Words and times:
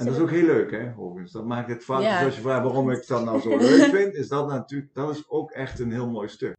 En 0.00 0.06
dat 0.06 0.14
is 0.14 0.20
ook 0.20 0.30
heel 0.30 0.46
leuk, 0.46 0.70
hè. 0.70 0.92
Dat 1.32 1.44
maakt 1.44 1.68
het 1.68 1.84
vaak, 1.84 2.00
dus 2.02 2.24
als 2.24 2.34
je 2.34 2.40
vraagt 2.40 2.62
waarom 2.62 2.90
ik 2.90 3.06
dat 3.06 3.24
nou 3.24 3.40
zo 3.40 3.56
leuk 3.56 3.82
vind, 3.96 4.14
is 4.14 4.28
dat 4.28 4.48
natuurlijk, 4.48 4.94
dat 4.94 5.10
is 5.10 5.28
ook 5.28 5.50
echt 5.50 5.78
een 5.80 5.92
heel 5.92 6.10
mooi 6.10 6.28
stuk. 6.28 6.56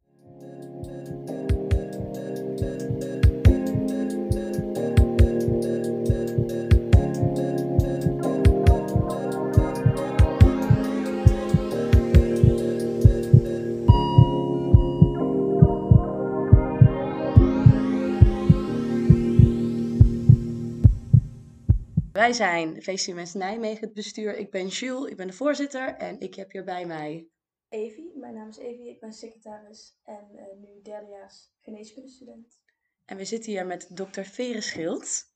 Wij 22.22 22.32
zijn 22.32 22.82
VCMS 22.82 23.34
Nijmegen, 23.34 23.84
het 23.84 23.94
bestuur. 23.94 24.36
Ik 24.36 24.50
ben 24.50 24.66
Jules, 24.66 25.10
ik 25.10 25.16
ben 25.16 25.26
de 25.26 25.32
voorzitter 25.32 25.94
en 25.94 26.20
ik 26.20 26.34
heb 26.34 26.52
hier 26.52 26.64
bij 26.64 26.86
mij... 26.86 27.28
Evie, 27.68 28.12
mijn 28.18 28.34
naam 28.34 28.48
is 28.48 28.56
Evie, 28.56 28.88
ik 28.88 29.00
ben 29.00 29.12
secretaris 29.12 29.98
en 30.04 30.28
uh, 30.34 30.42
nu 30.60 30.82
derdejaars 30.82 31.52
geneeskundestudent. 31.60 32.60
En 33.04 33.16
we 33.16 33.24
zitten 33.24 33.52
hier 33.52 33.66
met 33.66 33.96
dokter 33.96 34.24
Vereschild. 34.24 35.32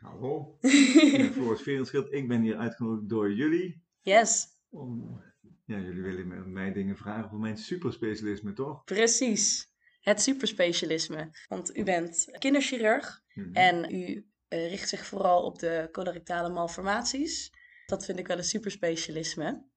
Hallo, 0.00 0.58
ik 0.60 1.32
ben 1.34 1.58
Vereschild. 1.58 2.12
Ik 2.12 2.28
ben 2.28 2.42
hier 2.42 2.56
uitgenodigd 2.56 3.08
door 3.08 3.32
jullie. 3.32 3.82
Yes. 4.00 4.46
Om, 4.70 5.20
ja, 5.64 5.78
jullie 5.78 6.02
willen 6.02 6.52
mij 6.52 6.72
dingen 6.72 6.96
vragen 6.96 7.24
over 7.24 7.38
mijn 7.38 7.56
superspecialisme, 7.56 8.52
toch? 8.52 8.84
Precies, 8.84 9.72
het 10.00 10.20
superspecialisme. 10.20 11.30
Want 11.48 11.76
u 11.76 11.84
bent 11.84 12.28
kinderchirurg 12.38 13.20
mm 13.34 13.54
en 13.54 13.94
u 13.94 14.31
uh, 14.52 14.68
richt 14.68 14.88
zich 14.88 15.06
vooral 15.06 15.42
op 15.42 15.58
de 15.58 15.88
colorectale 15.92 16.48
malformaties. 16.48 17.52
Dat 17.86 18.04
vind 18.04 18.18
ik 18.18 18.26
wel 18.26 18.36
een 18.36 18.44
superspecialisme. 18.44 19.70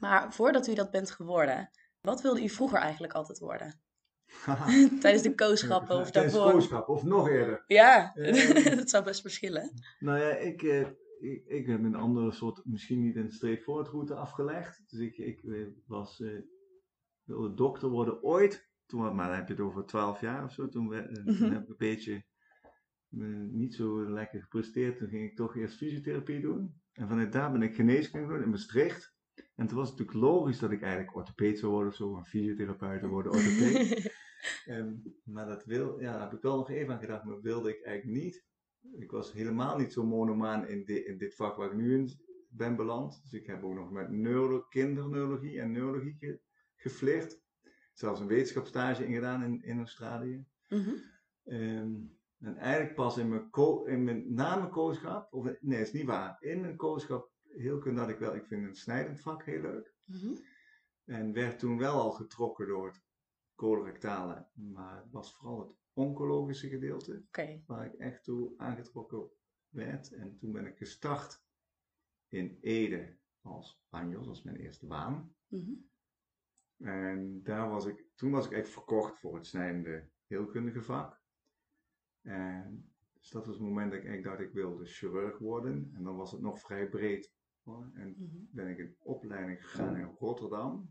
Maar 0.00 0.32
voordat 0.32 0.66
u 0.66 0.74
dat 0.74 0.90
bent 0.90 1.10
geworden, 1.10 1.70
wat 2.00 2.22
wilde 2.22 2.42
u 2.42 2.48
vroeger 2.48 2.78
eigenlijk 2.78 3.12
altijd 3.12 3.38
worden? 3.38 3.80
Tijdens 5.00 5.22
de 5.22 5.34
kooschappen 5.34 5.96
of 5.96 6.10
Tijdens 6.10 6.34
daarvoor? 6.34 6.50
Tijdens 6.50 6.68
kooschappen 6.68 6.94
of 6.94 7.02
nog 7.02 7.28
eerder? 7.28 7.62
Ja, 7.66 8.12
uh, 8.14 8.74
dat 8.76 8.90
zou 8.90 9.04
best 9.04 9.20
verschillen. 9.20 9.72
Nou 9.98 10.18
ja, 10.18 10.30
ik, 10.36 10.62
uh, 10.62 10.80
ik, 11.20 11.44
ik, 11.46 11.66
heb 11.66 11.82
een 11.82 11.94
andere 11.94 12.32
soort, 12.32 12.60
misschien 12.64 13.00
niet 13.00 13.16
een 13.16 13.32
straightforward 13.32 13.88
route 13.88 14.14
afgelegd. 14.14 14.82
Dus 14.86 15.00
ik, 15.00 15.16
ik 15.16 15.40
was, 15.86 16.22
wilde 17.24 17.54
dokter 17.54 17.88
worden 17.88 18.22
ooit. 18.22 18.66
Toen, 18.86 19.14
maar 19.14 19.26
dan 19.26 19.36
heb 19.36 19.46
je 19.48 19.54
het 19.54 19.62
over 19.62 19.84
12 19.84 20.20
jaar 20.20 20.44
of 20.44 20.52
zo. 20.52 20.68
Toen, 20.68 20.88
toen 21.24 21.52
heb 21.52 21.62
ik 21.62 21.68
een 21.68 21.74
beetje 21.76 22.24
niet 23.50 23.74
zo 23.74 24.10
lekker 24.10 24.42
gepresteerd. 24.42 24.98
Toen 24.98 25.08
ging 25.08 25.24
ik 25.24 25.36
toch 25.36 25.56
eerst 25.56 25.76
fysiotherapie 25.76 26.40
doen. 26.40 26.74
En 26.92 27.08
vanuit 27.08 27.32
daar 27.32 27.52
ben 27.52 27.62
ik 27.62 27.74
geneeskunde 27.74 28.28
doen 28.28 28.42
in 28.42 28.50
Maastricht. 28.50 29.16
En 29.54 29.66
toen 29.66 29.76
was 29.76 29.88
het 29.88 29.98
natuurlijk 29.98 30.26
logisch 30.26 30.58
dat 30.58 30.70
ik 30.70 30.82
eigenlijk 30.82 31.16
orthopeed 31.16 31.58
zou 31.58 31.72
worden 31.72 31.90
of 31.90 31.96
zo, 31.96 32.16
een 32.16 32.24
fysiotherapeut 32.24 33.00
zou 33.00 33.12
worden, 33.12 33.32
orthopeed. 33.32 34.12
um, 34.66 35.02
maar 35.34 35.46
dat 35.46 35.64
wil, 35.64 36.00
ja, 36.00 36.12
daar 36.12 36.20
heb 36.20 36.32
ik 36.32 36.42
wel 36.42 36.56
nog 36.56 36.70
even 36.70 36.94
aan 36.94 37.00
gedacht, 37.00 37.24
maar 37.24 37.40
wilde 37.40 37.68
ik 37.68 37.82
eigenlijk 37.82 38.22
niet. 38.22 38.46
Ik 38.98 39.10
was 39.10 39.32
helemaal 39.32 39.78
niet 39.78 39.92
zo 39.92 40.04
monomaan 40.04 40.68
in, 40.68 40.86
in 41.06 41.18
dit 41.18 41.34
vak 41.34 41.56
waar 41.56 41.70
ik 41.70 41.76
nu 41.76 41.94
in 41.94 42.10
ben 42.48 42.76
beland. 42.76 43.20
Dus 43.22 43.32
ik 43.32 43.46
heb 43.46 43.62
ook 43.64 43.74
nog 43.74 43.90
met 43.90 44.10
neuro 44.10 44.60
kinderneurologie 44.60 45.60
en 45.60 45.72
neurologie 45.72 46.16
ge 46.18 46.40
geflirt. 46.76 47.40
Zelfs 47.92 48.20
een 48.20 48.26
wetenschapsstage 48.26 49.06
ingedaan 49.06 49.42
in, 49.42 49.62
in 49.62 49.78
Australië. 49.78 50.44
Mm 50.68 50.82
-hmm. 50.82 51.02
um, 51.44 52.18
en 52.38 52.56
eigenlijk 52.56 52.94
pas 52.94 53.16
in 53.16 53.28
mijn, 53.28 53.50
in 53.86 54.04
mijn 54.04 54.34
na 54.34 54.56
mijn 54.56 54.70
kooschap, 54.70 55.32
of 55.32 55.60
nee, 55.60 55.80
is 55.80 55.92
niet 55.92 56.06
waar. 56.06 56.36
In 56.40 56.60
mijn 56.60 56.76
kooschap 56.76 57.32
heel 57.42 57.78
kunnen 57.78 58.00
dat 58.00 58.14
ik 58.14 58.18
wel, 58.18 58.34
ik 58.34 58.46
vind 58.46 58.64
een 58.64 58.74
snijdend 58.74 59.20
vak 59.20 59.44
heel 59.44 59.60
leuk. 59.60 59.94
Mm 60.04 60.18
-hmm. 60.18 60.38
En 61.04 61.32
werd 61.32 61.58
toen 61.58 61.78
wel 61.78 62.00
al 62.00 62.10
getrokken 62.10 62.66
door 62.66 62.86
het 62.86 63.02
colorectale, 63.54 64.48
maar 64.52 64.96
het 65.02 65.12
was 65.12 65.34
vooral 65.34 65.60
het 65.60 65.76
oncologische 65.92 66.68
gedeelte 66.68 67.22
okay. 67.26 67.62
waar 67.66 67.86
ik 67.86 67.94
echt 67.94 68.24
toe 68.24 68.54
aangetrokken 68.56 69.30
werd. 69.68 70.12
En 70.12 70.36
toen 70.38 70.52
ben 70.52 70.66
ik 70.66 70.76
gestart 70.76 71.44
in 72.28 72.58
Ede 72.60 73.18
als 73.40 73.82
Anjos, 73.88 74.28
als 74.28 74.42
mijn 74.42 74.56
eerste 74.56 74.86
baan. 74.86 75.34
Mm 75.46 75.60
-hmm. 75.60 75.90
En 76.88 77.42
daar 77.42 77.68
was 77.68 77.86
ik, 77.86 78.04
toen 78.14 78.30
was 78.30 78.46
ik 78.46 78.52
echt 78.52 78.68
verkocht 78.68 79.18
voor 79.18 79.34
het 79.34 79.46
snijdende 79.46 80.08
heelkundige 80.26 80.82
vak. 80.82 81.17
En 82.22 82.88
dus 83.18 83.30
dat 83.30 83.46
was 83.46 83.54
het 83.54 83.64
moment 83.64 83.90
dat 83.90 84.00
ik 84.00 84.06
eigenlijk 84.06 84.36
dacht, 84.36 84.48
ik 84.48 84.54
wilde 84.54 84.84
chirurg 84.84 85.38
worden. 85.38 85.90
En 85.94 86.02
dan 86.02 86.16
was 86.16 86.32
het 86.32 86.40
nog 86.40 86.60
vrij 86.60 86.88
breed. 86.88 87.32
Hoor. 87.62 87.90
En 87.94 88.08
mm 88.08 88.30
-hmm. 88.30 88.48
ben 88.50 88.68
ik 88.68 88.78
in 88.78 88.96
opleiding 88.98 89.62
gegaan 89.62 89.96
in 89.96 90.14
Rotterdam. 90.18 90.90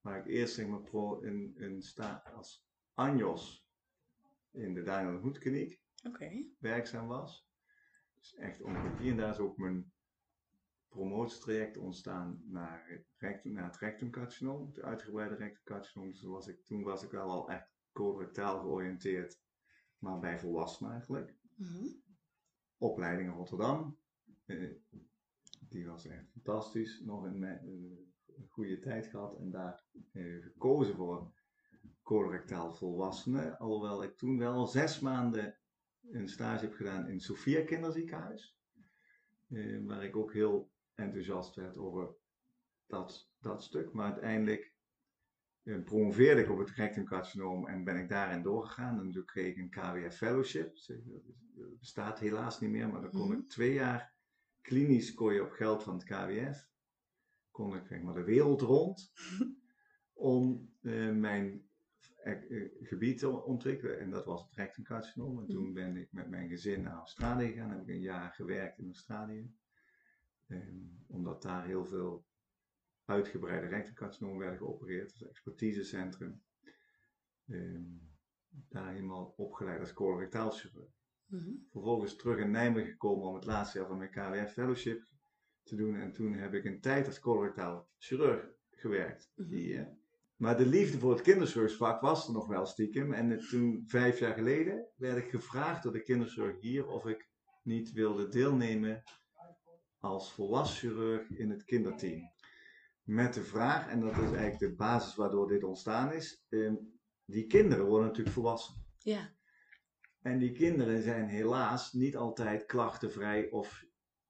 Waar 0.00 0.18
ik 0.18 0.26
eerst 0.26 0.54
zeg 0.54 0.66
maar 0.66 0.82
pro 0.82 1.20
in, 1.20 1.54
in 1.56 1.82
sta 1.82 2.22
als 2.34 2.66
Anjos 2.94 3.66
in 4.50 4.74
de 4.74 4.82
Daniel 4.82 5.20
Hoed 5.20 5.38
kliniek 5.38 5.80
okay. 6.02 6.50
werkzaam 6.58 7.06
was. 7.06 7.48
Dus 8.14 8.34
echt 8.34 8.62
oncologie. 8.62 9.10
En 9.10 9.16
daar 9.16 9.30
is 9.30 9.38
ook 9.38 9.56
mijn 9.56 9.92
promotietraject 10.88 11.76
ontstaan 11.76 12.42
naar, 12.46 13.04
rectum, 13.16 13.52
naar 13.52 13.64
het 13.64 13.78
rectumcarcinoom, 13.78 14.66
het 14.66 14.80
uitgebreide 14.80 15.34
rectumcarcinoom. 15.34 16.10
Dus 16.10 16.22
was 16.22 16.46
ik, 16.46 16.64
toen 16.64 16.82
was 16.82 17.02
ik 17.02 17.10
wel 17.10 17.30
al 17.30 17.50
echt 17.50 17.70
colorectaal 17.92 18.60
georiënteerd 18.60 19.44
maar 19.98 20.18
bij 20.18 20.38
volwassenen 20.38 20.92
eigenlijk. 20.92 21.34
Mm 21.54 21.66
-hmm. 21.66 22.02
Opleiding 22.78 23.28
in 23.28 23.36
Rotterdam. 23.36 23.98
Uh, 24.46 24.70
die 25.68 25.86
was 25.86 26.06
echt 26.06 26.30
fantastisch. 26.32 27.00
Nog 27.00 27.22
een, 27.22 27.42
een, 27.42 28.14
goede 28.48 28.78
tijd 28.78 29.06
gehad 29.06 29.38
en 29.38 29.50
daar 29.50 29.84
uh, 30.12 30.42
gekozen 30.42 30.94
voor 30.94 31.32
colorectaal 32.02 32.74
volwassenen. 32.74 33.58
Alhoewel 33.58 34.02
ik 34.02 34.16
toen 34.16 34.38
wel 34.38 34.66
zes 34.66 35.00
maanden 35.00 35.56
een 36.10 36.28
stage 36.28 36.64
heb 36.64 36.74
gedaan 36.74 37.08
in 37.08 37.20
Sofia 37.20 37.64
Kinderziekenhuis. 37.64 38.56
Uh, 39.48 39.86
waar 39.86 40.04
ik 40.04 40.16
ook 40.16 40.32
heel 40.32 40.70
enthousiast 40.94 41.54
werd 41.54 41.76
over 41.76 42.14
dat, 42.86 43.30
dat 43.38 43.62
stuk. 43.62 43.92
Maar 43.92 44.12
uiteindelijk 44.12 44.64
uh, 44.64 44.75
promoveerde 45.84 46.40
ik 46.40 46.50
op 46.50 46.58
het 46.58 46.70
rectumcarcinoom 46.70 47.68
en 47.68 47.84
ben 47.84 47.96
ik 47.96 48.08
daarin 48.08 48.42
doorgegaan. 48.42 49.00
En 49.00 49.10
toen 49.10 49.24
kreeg 49.24 49.46
ik 49.46 49.56
een 49.56 49.70
KWF 49.70 50.16
Fellowship. 50.16 50.76
Dat 51.54 51.78
bestaat 51.78 52.18
helaas 52.18 52.60
niet 52.60 52.70
meer, 52.70 52.88
maar 52.88 53.00
dan 53.00 53.10
kon 53.10 53.24
mm 53.24 53.30
-hmm. 53.30 53.40
ik 53.40 53.48
twee 53.48 53.72
jaar 53.72 54.14
klinisch 54.60 55.14
kon 55.14 55.34
je 55.34 55.42
op 55.42 55.50
geld 55.50 55.82
van 55.82 55.94
het 55.94 56.04
KWF. 56.04 56.68
Kon 57.50 57.76
ik 57.76 57.86
zeg 57.86 58.02
maar, 58.02 58.14
de 58.14 58.24
wereld 58.24 58.60
rond 58.60 59.12
om 60.32 60.72
uh, 60.80 61.12
mijn 61.12 61.68
uh, 62.24 62.70
gebied 62.80 63.18
te 63.18 63.28
ontwikkelen. 63.28 64.00
En 64.00 64.10
dat 64.10 64.24
was 64.24 64.42
het 64.42 64.54
rectumcarcinoom. 64.54 65.38
En 65.38 65.46
toen 65.46 65.72
ben 65.72 65.96
ik 65.96 66.12
met 66.12 66.28
mijn 66.28 66.48
gezin 66.48 66.82
naar 66.82 66.96
Australië 66.96 67.46
gegaan. 67.46 67.70
Heb 67.70 67.80
ik 67.80 67.88
een 67.88 68.00
jaar 68.00 68.32
gewerkt 68.32 68.78
in 68.78 68.86
Australië. 68.86 69.54
Um, 70.46 71.04
omdat 71.06 71.42
daar 71.42 71.64
heel 71.64 71.84
veel 71.84 72.26
uitgebreide 73.06 73.66
rectumcarcinoom 73.66 74.38
werden 74.38 74.58
geopereerd, 74.58 75.18
dus 75.18 75.28
expertisecentrum. 75.28 76.42
Um, 77.46 78.14
daar 78.68 78.92
helemaal 78.92 79.34
opgeleid 79.36 79.80
als 79.80 79.92
colorectaal 79.92 80.50
chirurg. 80.50 80.90
Mm 81.26 81.38
-hmm. 81.38 81.66
Vervolgens 81.70 82.16
terug 82.16 82.38
in 82.38 82.50
Nijmegen 82.50 82.90
gekomen 82.90 83.26
om 83.26 83.34
het 83.34 83.44
laatste 83.44 83.78
jaar 83.78 83.86
van 83.86 83.98
mijn 83.98 84.10
KWF 84.10 84.52
fellowship 84.52 85.06
te 85.62 85.76
doen. 85.76 85.96
En 85.96 86.12
toen 86.12 86.32
heb 86.32 86.54
ik 86.54 86.64
een 86.64 86.80
tijd 86.80 87.06
als 87.06 87.20
colorectaal 87.20 87.88
chirurg 87.98 88.48
gewerkt 88.70 89.32
mm 89.34 89.44
-hmm. 89.44 89.54
hier. 89.54 89.96
Maar 90.36 90.56
de 90.56 90.66
liefde 90.66 90.98
voor 90.98 91.12
het 91.12 91.20
kinderchirurgsvak 91.20 92.00
was 92.00 92.26
er 92.26 92.32
nog 92.32 92.46
wel 92.46 92.66
stiekem. 92.66 93.12
En 93.12 93.38
toen, 93.38 93.84
vijf 93.86 94.18
jaar 94.18 94.34
geleden, 94.34 94.88
werd 94.96 95.16
ik 95.16 95.30
gevraagd 95.30 95.82
door 95.82 95.92
de 95.92 96.02
kinderchirurg 96.02 96.60
hier 96.60 96.86
of 96.86 97.06
ik 97.06 97.28
niet 97.62 97.92
wilde 97.92 98.28
deelnemen 98.28 99.02
als 99.98 100.32
volwassen 100.32 100.78
chirurg 100.78 101.30
in 101.30 101.50
het 101.50 101.64
kinderteam 101.64 102.34
met 103.06 103.34
de 103.34 103.42
vraag, 103.42 103.88
en 103.88 104.00
dat 104.00 104.10
is 104.10 104.18
eigenlijk 104.18 104.58
de 104.58 104.74
basis 104.74 105.14
waardoor 105.14 105.48
dit 105.48 105.64
ontstaan 105.64 106.12
is, 106.12 106.44
eh, 106.48 106.72
die 107.24 107.46
kinderen 107.46 107.86
worden 107.86 108.06
natuurlijk 108.06 108.34
volwassen. 108.34 108.84
Ja. 108.98 109.34
En 110.20 110.38
die 110.38 110.52
kinderen 110.52 111.02
zijn 111.02 111.28
helaas 111.28 111.92
niet 111.92 112.16
altijd 112.16 112.64
klachtenvrij 112.64 113.50
of 113.50 113.84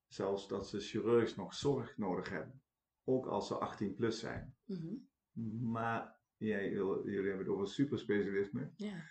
zelfs 0.07 0.49
dat 0.49 0.69
ze 0.69 0.81
chirurgisch 0.81 1.37
nog 1.37 1.55
zorg 1.55 1.97
nodig 1.97 2.29
hebben. 2.29 2.63
Ook 3.05 3.27
als 3.27 3.47
ze 3.47 3.55
18 3.55 3.95
plus 3.95 4.19
zijn. 4.19 4.57
Mm 4.65 4.77
-hmm. 4.77 5.71
Maar 5.71 6.21
jij, 6.37 6.71
jullie 6.71 7.29
hebben 7.29 7.39
het 7.39 7.49
over 7.49 7.69
superspecialisme. 7.69 8.73
Ja. 8.77 9.05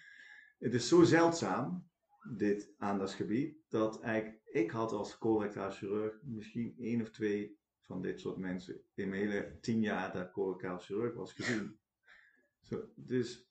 Het 0.58 0.74
is 0.74 0.88
zo 0.88 1.04
zeldzaam, 1.04 1.90
dit 2.38 2.74
aandachtsgebied, 2.78 3.58
dat 3.70 4.02
eigenlijk 4.02 4.42
ik 4.46 4.72
had 4.72 4.92
als 4.92 5.18
colorectaal 5.18 5.72
chirurg 5.72 6.22
misschien 6.24 6.76
één 6.78 7.02
of 7.02 7.10
twee 7.10 7.60
van 7.86 8.02
dit 8.02 8.20
soort 8.20 8.38
mensen 8.38 8.82
in 8.94 9.10
mijn 9.10 9.22
hele 9.22 9.58
tien 9.62 9.82
jaar 9.82 10.14
dat 10.14 10.32
colorecaal 10.32 10.78
chirurg 10.78 11.14
was 11.14 11.34
gezien. 11.34 11.80
Zo, 12.62 12.90
dus 12.96 13.50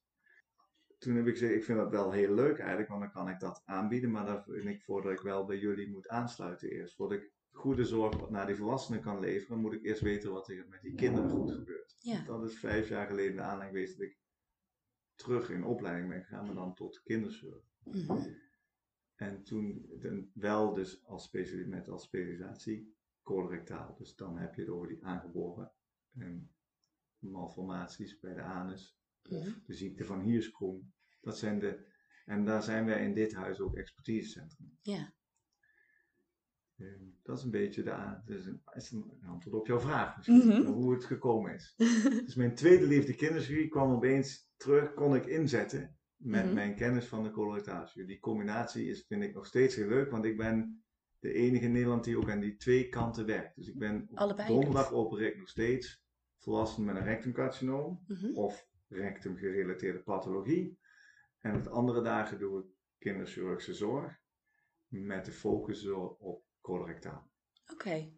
toen 0.99 1.17
heb 1.17 1.27
ik 1.27 1.33
gezegd, 1.33 1.55
ik 1.55 1.65
vind 1.65 1.79
dat 1.79 1.91
wel 1.91 2.13
heel 2.13 2.35
leuk 2.35 2.59
eigenlijk, 2.59 2.89
want 2.89 3.01
dan 3.01 3.13
kan 3.13 3.29
ik 3.29 3.41
dat 3.41 3.63
aanbieden, 3.65 4.11
maar 4.11 4.27
daar 4.27 4.45
vind 4.45 4.67
ik 4.67 4.83
voordat 4.83 5.13
ik 5.13 5.21
wel 5.21 5.45
bij 5.45 5.59
jullie 5.59 5.91
moet 5.91 6.09
aansluiten 6.09 6.71
eerst. 6.71 6.95
Voordat 6.95 7.19
ik 7.19 7.33
goede 7.51 7.85
zorg 7.85 8.31
naar 8.31 8.47
die 8.47 8.57
volwassenen 8.57 9.01
kan 9.01 9.21
leveren, 9.21 9.61
moet 9.61 9.73
ik 9.73 9.85
eerst 9.85 10.01
weten 10.01 10.33
wat 10.33 10.49
er 10.49 10.67
met 10.69 10.83
die 10.83 10.95
kinderen 10.95 11.31
goed 11.31 11.51
gebeurt. 11.51 11.97
Ja. 12.01 12.25
Dat 12.25 12.45
is 12.45 12.59
vijf 12.59 12.89
jaar 12.89 13.07
geleden 13.07 13.37
de 13.37 13.43
aanleiding 13.43 13.71
geweest 13.71 13.99
dat 13.99 14.07
ik 14.07 14.19
terug 15.15 15.51
in 15.51 15.65
opleiding 15.65 16.09
ben 16.09 16.25
gegaan, 16.25 16.47
maar 16.47 16.55
dan 16.55 16.75
tot 16.75 17.03
kinderzorg. 17.03 17.65
Mhm. 17.85 18.33
En 19.15 19.43
toen 19.43 19.91
wel 20.35 20.75
dus 20.75 21.05
als 21.07 21.31
met 21.67 21.89
als 21.89 22.03
specialisatie 22.03 22.94
colorectaal. 23.25 23.95
Dus 23.99 24.15
dan 24.15 24.39
heb 24.39 24.55
je 24.55 24.61
het 24.61 24.71
over 24.71 24.89
die 24.89 25.05
aangeboren 25.05 25.73
ehm, 26.19 26.39
malformaties 27.19 28.19
bij 28.19 28.35
de 28.35 28.43
anus 28.43 28.99
Mhm. 29.29 29.37
of 29.37 29.61
de 29.67 29.75
ziekte 29.75 30.05
van 30.05 30.21
Hiersprong. 30.21 30.83
Dat 31.21 31.39
zijn 31.39 31.59
de, 31.59 31.87
en 32.25 32.45
daar 32.45 32.63
zijn 32.63 32.85
wij 32.85 33.05
in 33.05 33.15
dit 33.15 33.35
huis 33.35 33.61
ook 33.61 33.77
expertisecentrum. 33.77 34.79
Ja. 34.83 35.13
Ehm, 36.77 37.05
dat 37.23 37.39
is 37.39 37.45
een 37.45 37.51
beetje 37.51 37.83
de, 37.83 38.21
dus 38.25 38.47
een, 38.47 38.63
is 38.75 38.91
een 38.91 39.23
antwoord 39.27 39.57
op 39.61 39.67
jouw 39.67 39.81
vraag 39.81 40.17
misschien, 40.17 40.47
Mhm. 40.49 40.63
hoe 40.67 40.93
het 40.95 41.05
gekomen 41.05 41.55
is. 41.55 41.75
dus 42.25 42.35
mijn 42.35 42.55
tweede 42.55 42.87
liefde 42.87 43.15
kinderchirurgie 43.15 43.71
kwam 43.71 43.91
opeens 43.93 44.49
terug, 44.57 44.95
kon 44.95 45.15
ik 45.15 45.27
inzetten 45.27 45.97
met 46.17 46.45
Mhm. 46.45 46.55
mijn 46.55 46.75
kennis 46.77 47.07
van 47.07 47.23
de 47.23 47.31
colorectaalchirurgie. 47.31 48.07
Die 48.07 48.21
combinatie 48.21 48.87
is, 48.89 49.05
vind 49.07 49.23
ik 49.23 49.35
nog 49.35 49.47
steeds 49.47 49.75
heel 49.75 49.89
leuk, 49.89 50.11
want 50.11 50.25
ik 50.25 50.37
ben 50.37 50.85
de 51.25 51.33
enige 51.33 51.65
in 51.65 51.73
Nederland 51.73 52.05
die 52.05 52.19
ook 52.19 52.31
aan 52.31 52.41
die 52.41 52.57
twee 52.57 52.89
kanten 52.89 53.27
werkt. 53.27 53.57
Dus 53.57 53.69
ik 53.69 53.79
ben 53.79 54.07
op 54.11 54.19
Allebei 54.19 54.49
donderdag 54.49 54.89
doet. 54.89 54.99
opereer 54.99 55.29
ik 55.29 55.37
nog 55.39 55.49
steeds 55.49 56.03
volwassenen 56.39 56.87
met 56.87 56.97
een 56.97 57.09
rectumcarcinoom 57.09 58.05
Mhm. 58.07 58.35
of 58.35 58.69
rectumgerelateerde 58.89 60.03
pathologie. 60.03 60.79
En 61.41 61.53
met 61.53 61.69
andere 61.69 62.03
dagen 62.03 62.39
doe 62.39 62.61
ik 62.61 62.67
kinderchirurgische 62.99 63.75
zorg 63.75 64.21
met 64.89 65.25
de 65.25 65.33
focus 65.33 65.87
op 66.19 66.45
colorectaal. 66.61 67.31
Oké. 67.73 68.13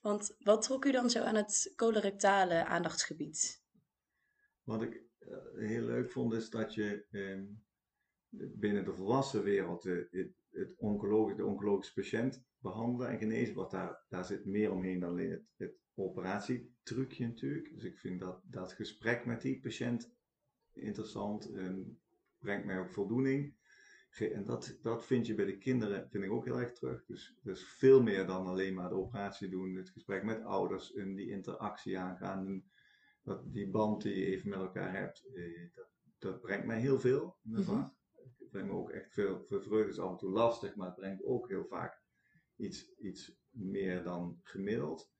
Want 0.00 0.36
wat 0.38 0.62
trok 0.62 0.84
u 0.84 0.90
dan 0.92 1.10
zo 1.10 1.22
aan 1.22 1.34
het 1.34 1.72
colorectale 1.76 2.64
aandachtsgebied? 2.64 3.62
Wat 4.62 4.82
ik 4.82 5.02
eh, 5.18 5.36
heel 5.56 5.82
leuk 5.82 6.10
vond 6.10 6.32
is 6.32 6.50
dat 6.50 6.74
je 6.74 7.06
ehm, 7.10 7.44
binnen 8.58 8.84
de 8.84 8.94
volwassen 8.94 9.42
wereld 9.42 9.86
eh, 9.86 10.28
het, 10.50 10.74
oncologisch, 10.76 11.36
de 11.36 11.44
oncologische 11.44 11.94
patiënt 11.94 12.44
behandelen 12.58 13.08
en 13.08 13.18
genezen. 13.18 13.54
Wat 13.54 13.70
daar, 13.70 14.04
daar 14.08 14.24
zit 14.24 14.44
meer 14.44 14.72
omheen 14.72 15.00
dan 15.00 15.10
alleen 15.10 15.30
het, 15.30 15.44
het 15.56 15.74
operatietrucje 15.94 17.26
natuurlijk. 17.26 17.74
Dus 17.74 17.84
ik 17.84 17.98
vind 17.98 18.20
dat, 18.20 18.42
dat 18.44 18.72
gesprek 18.72 19.24
met 19.26 19.42
die 19.42 19.60
patiënt 19.60 20.14
interessant 20.72 21.50
en 21.52 22.00
brengt 22.38 22.66
mij 22.66 22.78
ook 22.78 22.90
voldoening. 22.92 23.58
En 24.18 24.44
dat, 24.44 24.78
dat 24.82 25.06
vind 25.06 25.26
je 25.26 25.34
bij 25.34 25.44
de 25.44 25.58
kinderen 25.58 26.08
vind 26.10 26.24
ik 26.24 26.30
ook 26.30 26.44
heel 26.44 26.60
erg 26.60 26.72
terug. 26.72 27.04
Dus, 27.06 27.38
dus 27.42 27.64
veel 27.64 28.02
meer 28.02 28.26
dan 28.26 28.46
alleen 28.46 28.74
maar 28.74 28.88
de 28.88 28.94
operatie 28.94 29.48
doen. 29.48 29.74
Het 29.74 29.90
gesprek 29.90 30.22
met 30.22 30.42
ouders 30.42 30.94
en 30.94 31.14
die 31.14 31.30
interactie 31.30 31.98
aangaan. 31.98 32.64
Dat, 33.22 33.52
die 33.52 33.70
band 33.70 34.02
die 34.02 34.18
je 34.18 34.26
even 34.26 34.48
met 34.48 34.58
elkaar 34.58 34.92
hebt. 34.92 35.24
eh, 35.34 35.70
dat, 35.74 35.88
dat 36.18 36.40
brengt 36.40 36.66
mij 36.66 36.80
heel 36.80 37.00
veel 37.00 37.36
mijn 37.42 37.90
me 38.66 38.72
ook 38.72 38.90
echt 38.90 39.12
veel. 39.12 39.38
Het 39.48 39.88
is 39.88 39.98
af 39.98 40.10
en 40.10 40.16
toe 40.16 40.30
lastig, 40.30 40.76
maar 40.76 40.86
het 40.86 40.96
brengt 40.96 41.24
ook 41.24 41.48
heel 41.48 41.64
vaak 41.64 42.02
iets, 42.56 42.94
iets 42.98 43.38
meer 43.50 44.02
dan 44.02 44.40
gemiddeld. 44.42 45.12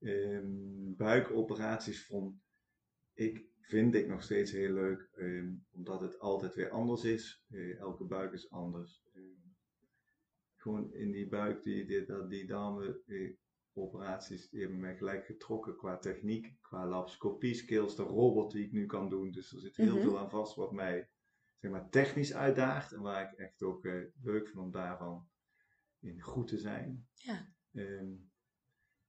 Ehm, 0.00 0.94
buikoperaties 0.96 2.06
vond 2.06 2.42
ik, 3.12 3.44
vind 3.60 3.94
ik 3.94 4.08
nog 4.08 4.22
steeds 4.22 4.52
heel 4.52 4.72
leuk, 4.72 5.08
ehm, 5.14 5.52
omdat 5.70 6.00
het 6.00 6.18
altijd 6.18 6.54
weer 6.54 6.70
anders 6.70 7.04
is. 7.04 7.44
Eh, 7.48 7.78
elke 7.78 8.04
buik 8.04 8.32
is 8.32 8.50
anders. 8.50 9.02
Ehm, 9.14 9.22
gewoon 10.56 10.92
in 10.92 11.10
die 11.10 11.28
buik, 11.28 11.62
die, 11.62 11.84
die, 11.86 12.26
die 12.28 12.46
darmen, 12.46 13.02
eh, 13.06 13.36
operaties, 13.72 14.48
die 14.50 14.60
hebben 14.60 14.80
mij 14.80 14.96
gelijk 14.96 15.26
getrokken 15.26 15.76
qua 15.76 15.98
techniek, 15.98 16.56
qua 16.60 16.86
laparoscopie 16.86 17.54
skills, 17.54 17.96
de 17.96 18.02
robot 18.02 18.52
die 18.52 18.64
ik 18.64 18.72
nu 18.72 18.86
kan 18.86 19.08
doen. 19.08 19.30
Dus 19.30 19.52
er 19.52 19.60
zit 19.60 19.76
heel 19.76 19.94
Mhm. 19.94 20.00
veel 20.02 20.18
aan 20.18 20.30
vast 20.30 20.54
wat 20.54 20.72
mij 20.72 21.08
zeg 21.64 21.72
maar, 21.72 21.88
technisch 21.88 22.34
uitdaagt 22.34 22.92
en 22.92 23.00
waar 23.00 23.32
ik 23.32 23.38
echt 23.38 23.62
ook 23.62 23.84
eh, 23.84 24.04
leuk 24.22 24.46
vind 24.46 24.58
om 24.58 24.70
daarvan 24.70 25.28
in 26.00 26.20
goed 26.20 26.48
te 26.48 26.58
zijn. 26.58 27.08
Ja. 27.14 27.48
Ehm, 27.72 28.12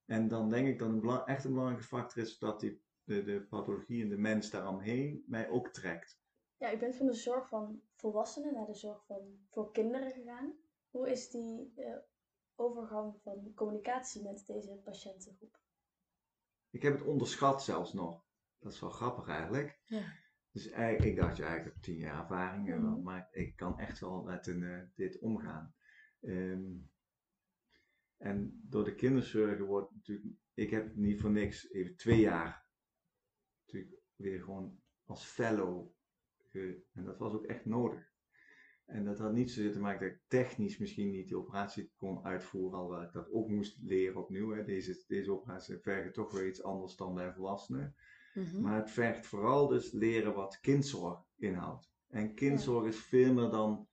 en 0.04 0.28
dan 0.28 0.48
denk 0.48 0.68
ik 0.68 0.78
dat 0.78 0.88
een 0.88 1.24
echt 1.24 1.44
een 1.44 1.52
belangrijke 1.52 1.86
factor 1.86 2.22
is 2.22 2.38
dat 2.38 2.60
die, 2.60 2.82
de, 3.04 3.22
de 3.22 3.42
pathologie 3.42 4.02
en 4.02 4.08
de 4.08 4.16
mens 4.16 4.50
daaromheen 4.50 5.24
mij 5.26 5.48
ook 5.48 5.68
trekt. 5.68 6.20
Ja, 6.56 6.74
u 6.74 6.78
bent 6.78 6.96
van 6.96 7.06
de 7.06 7.14
zorg 7.14 7.48
van 7.48 7.82
volwassenen 7.94 8.52
naar 8.52 8.66
de 8.66 8.74
zorg 8.74 9.04
van, 9.06 9.46
voor 9.50 9.72
kinderen 9.72 10.10
gegaan. 10.10 10.54
Hoe 10.90 11.10
is 11.10 11.30
die 11.30 11.72
eh, 11.76 11.96
overgang 12.54 13.20
van 13.22 13.52
communicatie 13.54 14.22
met 14.22 14.46
deze 14.46 14.80
patiëntengroep? 14.84 15.58
Ik 16.70 16.82
heb 16.82 16.92
het 16.92 17.06
onderschat 17.06 17.62
zelfs 17.62 17.92
nog. 17.92 18.24
Dat 18.58 18.72
is 18.72 18.80
wel 18.80 18.90
grappig 18.90 19.28
eigenlijk. 19.28 19.80
Ja. 19.84 20.24
Dus 20.56 20.68
eigenlijk, 20.68 21.10
ik 21.10 21.16
dacht, 21.20 21.36
ja, 21.36 21.56
ik 21.56 21.64
heb 21.64 21.74
tien 21.80 21.96
jaar 21.96 22.20
ervaring, 22.20 22.68
Mhm. 22.68 23.02
maar 23.02 23.28
ik 23.30 23.56
kan 23.56 23.78
echt 23.78 23.98
wel 24.00 24.22
met 24.22 24.46
een, 24.46 24.62
eh, 24.62 24.82
dit 24.94 25.18
omgaan. 25.18 25.74
Ehm, 26.20 26.72
en 28.16 28.60
door 28.62 28.84
de 28.84 28.94
kinderzorgen 28.94 29.64
wordt 29.64 29.94
natuurlijk, 29.94 30.34
ik 30.54 30.70
heb 30.70 30.94
niet 30.94 31.20
voor 31.20 31.30
niks 31.30 31.70
even 31.70 31.96
twee 31.96 32.20
jaar 32.20 32.66
natuurlijk 33.64 33.94
weer 34.14 34.40
gewoon 34.42 34.80
als 35.04 35.24
fellow, 35.24 35.90
ge- 36.50 36.82
en 36.92 37.04
dat 37.04 37.18
was 37.18 37.32
ook 37.32 37.44
echt 37.46 37.64
nodig. 37.64 38.12
En 38.84 39.04
dat 39.04 39.18
had 39.18 39.32
niet 39.32 39.50
zozeer 39.50 39.72
te 39.72 39.80
maken 39.80 40.06
dat 40.08 40.16
ik 40.16 40.22
technisch 40.28 40.78
misschien 40.78 41.10
niet 41.10 41.28
die 41.28 41.38
operatie 41.38 41.92
kon 41.96 42.24
uitvoeren, 42.24 42.78
alhoewel 42.78 43.02
ik 43.02 43.12
dat 43.12 43.30
ook 43.30 43.48
moest 43.48 43.78
leren 43.82 44.20
opnieuw. 44.22 44.50
Hè. 44.50 44.64
Deze, 44.64 45.04
deze 45.06 45.32
operatie 45.32 45.78
vergt 45.78 46.14
toch 46.14 46.32
weer 46.32 46.46
iets 46.48 46.62
anders 46.62 46.96
dan 46.96 47.14
bij 47.14 47.32
volwassenen. 47.32 47.94
Mhm. 48.36 48.60
Maar 48.60 48.76
het 48.76 48.90
vergt 48.90 49.26
vooral 49.26 49.68
dus 49.68 49.92
leren 49.92 50.34
wat 50.34 50.60
kindzorg 50.60 51.24
inhoudt. 51.36 51.90
En 52.08 52.34
kindzorg 52.34 52.86
is 52.86 52.98
veel 52.98 53.32
meer 53.32 53.50
dan, 53.50 53.88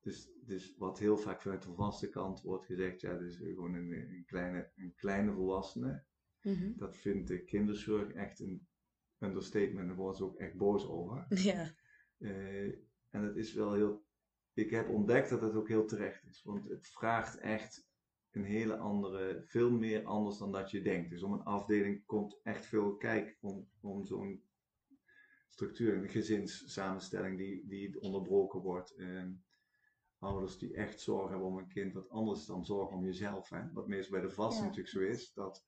dus, 0.00 0.30
dus 0.44 0.76
wat 0.76 0.98
heel 0.98 1.16
vaak 1.16 1.42
vanuit 1.42 1.62
de 1.62 1.68
volwassen 1.68 2.10
kant 2.10 2.42
wordt 2.42 2.66
gezegd, 2.66 3.00
ja, 3.00 3.16
dus 3.16 3.36
gewoon 3.36 3.74
een, 3.74 3.92
een, 3.92 4.24
kleine, 4.26 4.72
een 4.76 4.94
kleine 4.94 5.32
volwassene. 5.32 6.04
Mhm. 6.42 6.72
Dat 6.76 6.96
vindt 6.96 7.28
de 7.28 7.44
kinderzorg 7.44 8.12
echt 8.12 8.40
een 8.40 8.68
understatement, 9.18 9.86
daar 9.88 9.96
worden 9.96 10.16
ze 10.16 10.24
ook 10.24 10.38
echt 10.38 10.56
boos 10.56 10.86
over. 10.86 11.26
Ja. 11.28 11.74
Eh, 12.18 12.72
en 13.10 13.22
het 13.22 13.36
is 13.36 13.52
wel 13.52 13.72
heel, 13.72 14.04
ik 14.52 14.70
heb 14.70 14.88
ontdekt 14.88 15.30
dat 15.30 15.40
het 15.40 15.54
ook 15.54 15.68
heel 15.68 15.86
terecht 15.86 16.24
is, 16.24 16.42
want 16.42 16.68
het 16.68 16.86
vraagt 16.86 17.38
echt 17.38 17.87
een 18.38 18.44
hele 18.44 18.76
andere, 18.76 19.42
veel 19.46 19.70
meer 19.70 20.04
anders 20.04 20.38
dan 20.38 20.52
dat 20.52 20.70
je 20.70 20.82
denkt. 20.82 21.10
Dus 21.10 21.22
om 21.22 21.32
een 21.32 21.44
afdeling 21.44 22.06
komt 22.06 22.40
echt 22.42 22.66
veel 22.66 22.96
kijk 22.96 23.38
om, 23.40 23.68
om 23.80 24.04
zo'n 24.04 24.42
structuur, 25.48 25.96
een 25.96 26.08
gezinssamenstelling 26.08 27.38
die, 27.38 27.66
die 27.66 28.00
onderbroken 28.00 28.60
wordt. 28.60 28.94
Ehm, 28.94 29.30
ouders 30.18 30.58
die 30.58 30.74
echt 30.74 31.00
zorg 31.00 31.28
hebben 31.30 31.46
om 31.46 31.58
een 31.58 31.68
kind, 31.68 31.92
wat 31.92 32.08
anders 32.08 32.46
dan 32.46 32.64
zorg 32.64 32.90
om 32.90 33.04
jezelf. 33.04 33.48
Hè? 33.48 33.72
Wat 33.72 33.88
meestal 33.88 34.18
bij 34.18 34.28
de 34.28 34.34
vaste 34.34 34.60
Ja. 34.60 34.66
natuurlijk 34.66 34.94
zo 34.94 35.00
is, 35.00 35.32
dat 35.32 35.66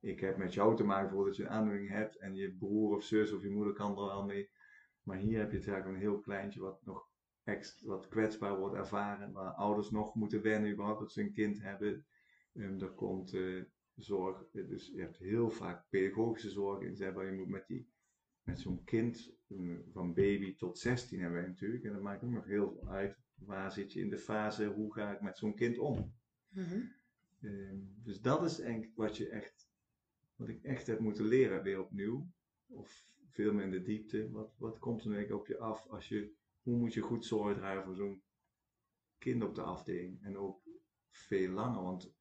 ik 0.00 0.20
heb 0.20 0.36
met 0.36 0.54
jou 0.54 0.76
te 0.76 0.84
maken 0.84 1.10
voordat 1.10 1.36
je 1.36 1.42
een 1.42 1.48
aandoening 1.48 1.88
hebt 1.88 2.18
en 2.18 2.34
je 2.34 2.56
broer 2.56 2.96
of 2.96 3.04
zus 3.04 3.32
of 3.32 3.42
je 3.42 3.50
moeder 3.50 3.72
kan 3.72 3.98
er 3.98 4.04
wel 4.04 4.24
mee. 4.24 4.50
Maar 5.02 5.16
hier 5.16 5.38
heb 5.38 5.50
je 5.50 5.56
het 5.56 5.68
eigenlijk 5.68 5.96
een 5.96 6.10
heel 6.10 6.20
kleintje 6.20 6.60
wat 6.60 6.84
nog 6.84 7.08
extra, 7.44 7.86
wat 7.86 8.08
kwetsbaar 8.08 8.58
wordt 8.58 8.76
ervaren, 8.76 9.32
waar 9.32 9.52
ouders 9.52 9.90
nog 9.90 10.14
moeten 10.14 10.42
wennen 10.42 10.72
überhaupt 10.72 11.00
dat 11.00 11.12
ze 11.12 11.20
een 11.20 11.32
kind 11.32 11.62
hebben. 11.62 12.06
Ehm 12.52 12.82
er 12.82 12.90
komt 12.90 13.34
eh, 13.34 13.62
zorg, 13.94 14.50
dus 14.50 14.90
je 14.94 15.00
hebt 15.00 15.18
heel 15.18 15.50
vaak 15.50 15.84
pedagogische 15.88 16.50
zorg 16.50 16.80
in, 16.80 17.14
maar, 17.14 17.26
je 17.26 17.32
moet 17.32 17.48
met, 17.48 17.66
die, 17.66 17.88
met 18.42 18.60
zo'n 18.60 18.84
kind, 18.84 19.34
eh, 19.48 19.78
van 19.92 20.14
baby 20.14 20.56
tot 20.56 20.78
16 20.78 21.20
hebben 21.20 21.38
wij 21.38 21.48
natuurlijk, 21.48 21.84
en 21.84 21.92
dat 21.92 22.02
maakt 22.02 22.24
ook 22.24 22.30
nog 22.30 22.44
heel 22.44 22.72
veel 22.72 22.88
uit, 22.88 23.18
waar 23.34 23.72
zit 23.72 23.92
je 23.92 24.00
in 24.00 24.10
de 24.10 24.18
fase, 24.18 24.66
hoe 24.66 24.92
ga 24.92 25.12
ik 25.12 25.20
met 25.20 25.38
zo'n 25.38 25.54
kind 25.54 25.78
om? 25.78 26.14
Mhm. 26.48 26.80
Ehm, 27.40 27.76
dus 28.02 28.20
dat 28.20 28.42
is 28.42 28.60
eigenlijk 28.60 28.96
wat 28.96 29.16
je 29.16 29.28
echt, 29.28 29.70
wat 30.36 30.48
ik 30.48 30.62
echt 30.62 30.86
heb 30.86 30.98
moeten 30.98 31.24
leren 31.24 31.62
weer 31.62 31.80
opnieuw. 31.80 32.28
Of 32.66 33.06
veel 33.30 33.52
meer 33.52 33.64
in 33.64 33.70
de 33.70 33.82
diepte. 33.82 34.30
Wat, 34.30 34.54
wat 34.58 34.78
komt 34.78 35.04
er 35.04 35.10
nu 35.10 35.32
op 35.32 35.46
je 35.46 35.58
af 35.58 35.86
als 35.86 36.08
je, 36.08 36.32
hoe 36.64 36.76
moet 36.76 36.94
je 36.94 37.00
goed 37.00 37.24
zorg 37.24 37.56
dragen 37.56 37.84
voor 37.84 37.94
zo'n 37.94 38.22
kind 39.18 39.42
op 39.42 39.54
de 39.54 39.62
afdeling? 39.62 40.22
En 40.22 40.38
ook 40.38 40.62
veel 41.10 41.50
langer, 41.50 41.82
want 41.82 42.14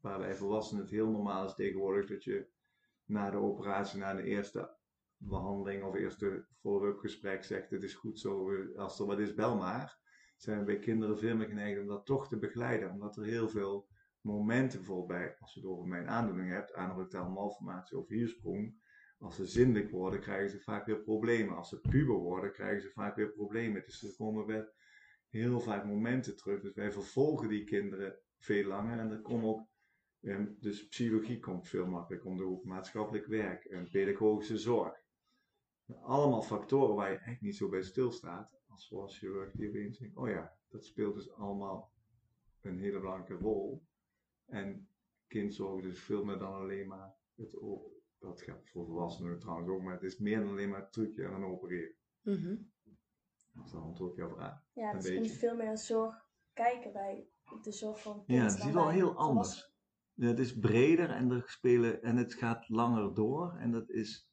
waar 0.00 0.18
bij 0.18 0.34
volwassenen 0.34 0.82
het 0.82 0.90
heel 0.90 1.10
normaal 1.10 1.44
is 1.44 1.54
tegenwoordig 1.54 2.08
dat 2.08 2.24
je 2.24 2.48
na 3.04 3.30
de 3.30 3.36
operatie, 3.36 3.98
na 3.98 4.14
de 4.14 4.22
eerste 4.22 4.76
behandeling 5.16 5.84
of 5.84 5.94
eerste 5.94 6.46
follow-up 6.60 6.98
gesprek 6.98 7.44
zegt 7.44 7.70
het 7.70 7.82
is 7.82 7.94
goed 7.94 8.18
zo, 8.18 8.64
als 8.76 9.00
er 9.00 9.06
wat 9.06 9.18
is 9.18 9.34
bel 9.34 9.56
maar. 9.56 9.98
Zijn 10.36 10.58
we 10.58 10.64
bij 10.64 10.78
kinderen 10.78 11.18
veel 11.18 11.36
meer 11.36 11.48
geneigd 11.48 11.80
om 11.80 11.86
dat 11.86 12.06
toch 12.06 12.28
te 12.28 12.38
begeleiden, 12.38 12.90
omdat 12.90 13.16
er 13.16 13.24
heel 13.24 13.48
veel 13.48 13.88
momenten 14.20 14.78
bijvoorbeeld 14.78 15.08
bij, 15.08 15.36
als 15.38 15.54
je 15.54 15.60
het 15.60 15.68
over 15.68 15.88
mijn 15.88 16.08
aandoening 16.08 16.50
hebt, 16.50 16.74
anorectaal 16.74 17.30
malformatie 17.30 17.98
of 17.98 18.08
hiersprong, 18.08 18.79
als 19.20 19.36
ze 19.36 19.46
zindelijk 19.46 19.90
worden, 19.90 20.20
krijgen 20.20 20.50
ze 20.50 20.60
vaak 20.60 20.86
weer 20.86 21.00
problemen. 21.00 21.56
Als 21.56 21.68
ze 21.68 21.80
puber 21.80 22.16
worden, 22.16 22.52
krijgen 22.52 22.82
ze 22.82 22.90
vaak 22.90 23.16
weer 23.16 23.30
problemen. 23.30 23.82
Dus 23.84 24.02
er 24.02 24.16
komen 24.16 24.46
weer 24.46 24.72
heel 25.28 25.60
vaak 25.60 25.84
momenten 25.84 26.36
terug. 26.36 26.60
Dus 26.60 26.74
wij 26.74 26.92
vervolgen 26.92 27.48
die 27.48 27.64
kinderen 27.64 28.18
veel 28.38 28.64
langer. 28.64 28.98
En 28.98 29.10
er 29.10 29.20
komen 29.20 29.48
ook 29.48 29.70
Ehm, 30.20 30.46
dus 30.58 30.88
psychologie 30.88 31.38
komt 31.38 31.68
veel 31.68 31.86
makkelijker 31.86 32.30
om 32.30 32.36
de 32.36 32.42
hoek, 32.42 32.64
maatschappelijk 32.64 33.26
werk, 33.26 33.64
en 33.64 33.90
pedagogische 33.90 34.58
zorg. 34.58 35.02
Allemaal 36.02 36.42
factoren 36.42 36.94
waar 36.94 37.10
je 37.10 37.18
echt 37.18 37.40
niet 37.40 37.56
zo 37.56 37.68
bij 37.68 37.82
stilstaat 37.82 38.58
als 38.68 39.18
chirurg 39.18 39.52
die 39.52 39.68
opeens 39.68 39.98
denkt, 39.98 40.16
oh 40.16 40.28
ja, 40.28 40.56
dat 40.68 40.84
speelt 40.84 41.14
dus 41.14 41.32
allemaal 41.32 41.92
een 42.60 42.78
hele 42.78 43.00
belangrijke 43.00 43.44
rol. 43.44 43.82
En 44.46 44.88
kindzorg 45.26 45.84
is 45.84 46.00
veel 46.00 46.24
meer 46.24 46.38
dan 46.38 46.52
alleen 46.52 46.86
maar 46.86 47.14
het 47.34 47.54
dat 48.20 48.42
geldt 48.42 48.70
voor 48.70 48.86
volwassenen 48.86 49.38
trouwens 49.38 49.68
ook, 49.68 49.82
maar 49.82 49.92
het 49.92 50.02
is 50.02 50.18
meer 50.18 50.40
dan 50.40 50.48
alleen 50.48 50.68
maar 50.68 50.80
het 50.80 50.92
trucje 50.92 51.24
en 51.24 51.32
een 51.32 51.44
opereren. 51.44 51.94
Mm 52.22 52.34
-hmm. 52.34 52.72
Dus 53.52 53.70
dan 53.70 53.82
antwoord 53.82 54.16
jouw 54.16 54.34
vraag. 54.34 54.62
Ja, 54.72 54.92
dus 54.92 55.08
je 55.08 55.18
moet 55.18 55.30
veel 55.30 55.56
meer 55.56 55.78
zorg 55.78 56.28
kijken 56.52 56.92
bij 56.92 57.28
de 57.62 57.72
zorg 57.72 58.02
van 58.02 58.22
Ja, 58.26 58.42
het 58.42 58.58
is 58.58 58.72
wel 58.72 58.88
heel 58.88 59.16
anders. 59.16 59.72
het 60.14 60.38
is 60.38 60.58
breder 60.58 61.10
en 61.10 61.30
er 61.30 61.42
spelen 61.46 62.02
en 62.02 62.16
het 62.16 62.34
gaat 62.34 62.68
langer 62.68 63.14
door 63.14 63.56
en 63.56 63.70
dat 63.70 63.90
is, 63.90 64.30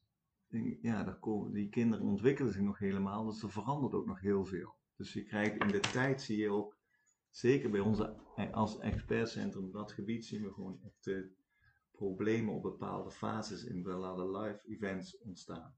ja, 0.80 1.04
daar 1.04 1.18
komen, 1.18 1.52
die 1.52 1.68
kinderen 1.68 2.06
ontwikkelen 2.06 2.52
zich 2.52 2.62
nog 2.62 2.78
helemaal, 2.78 3.24
dus 3.24 3.42
er 3.42 3.50
verandert 3.50 3.94
ook 3.94 4.06
nog 4.06 4.20
heel 4.20 4.44
veel. 4.44 4.76
Dus 4.96 5.12
je 5.12 5.22
krijgt 5.22 5.62
in 5.62 5.68
de 5.68 5.80
tijd 5.80 6.22
zie 6.22 6.38
je 6.38 6.50
ook, 6.50 6.76
zeker 7.30 7.70
bij 7.70 7.80
onze 7.80 8.16
als 8.52 8.78
expertcentrum, 8.78 9.70
dat 9.70 9.92
gebied 9.92 10.24
zien 10.24 10.42
we 10.42 10.52
gewoon 10.52 10.80
echt 10.82 11.04
de 11.04 11.36
problemen 11.98 12.54
op 12.54 12.62
bepaalde 12.62 13.10
fases 13.10 13.64
in 13.64 13.82
de 13.82 14.30
live 14.30 14.68
events 14.68 15.18
ontstaan. 15.18 15.74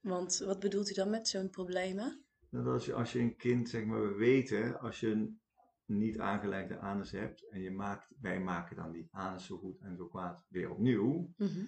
Want 0.00 0.38
wat 0.38 0.60
bedoelt 0.60 0.90
u 0.90 0.94
dan 0.94 1.10
met 1.10 1.28
zo'n 1.28 1.50
problemen? 1.50 2.24
Nou, 2.50 2.68
als, 2.68 2.86
je, 2.86 2.94
als 2.94 3.12
je 3.12 3.18
een 3.18 3.36
kind, 3.36 3.68
zeg 3.68 3.84
maar, 3.84 4.02
we 4.02 4.14
weten, 4.14 4.80
als 4.80 5.00
je 5.00 5.10
een 5.10 5.40
niet 5.84 6.18
aangelegde 6.18 6.78
anus 6.78 7.10
hebt 7.10 7.48
en 7.48 7.60
je 7.60 7.70
maakt, 7.70 8.12
wij 8.20 8.40
maken 8.40 8.76
dan 8.76 8.92
die 8.92 9.08
anus 9.10 9.46
zo 9.46 9.58
goed 9.58 9.80
en 9.80 9.96
zo 9.96 10.06
kwaad 10.06 10.46
weer 10.48 10.70
opnieuw, 10.70 11.32
mhm. 11.36 11.64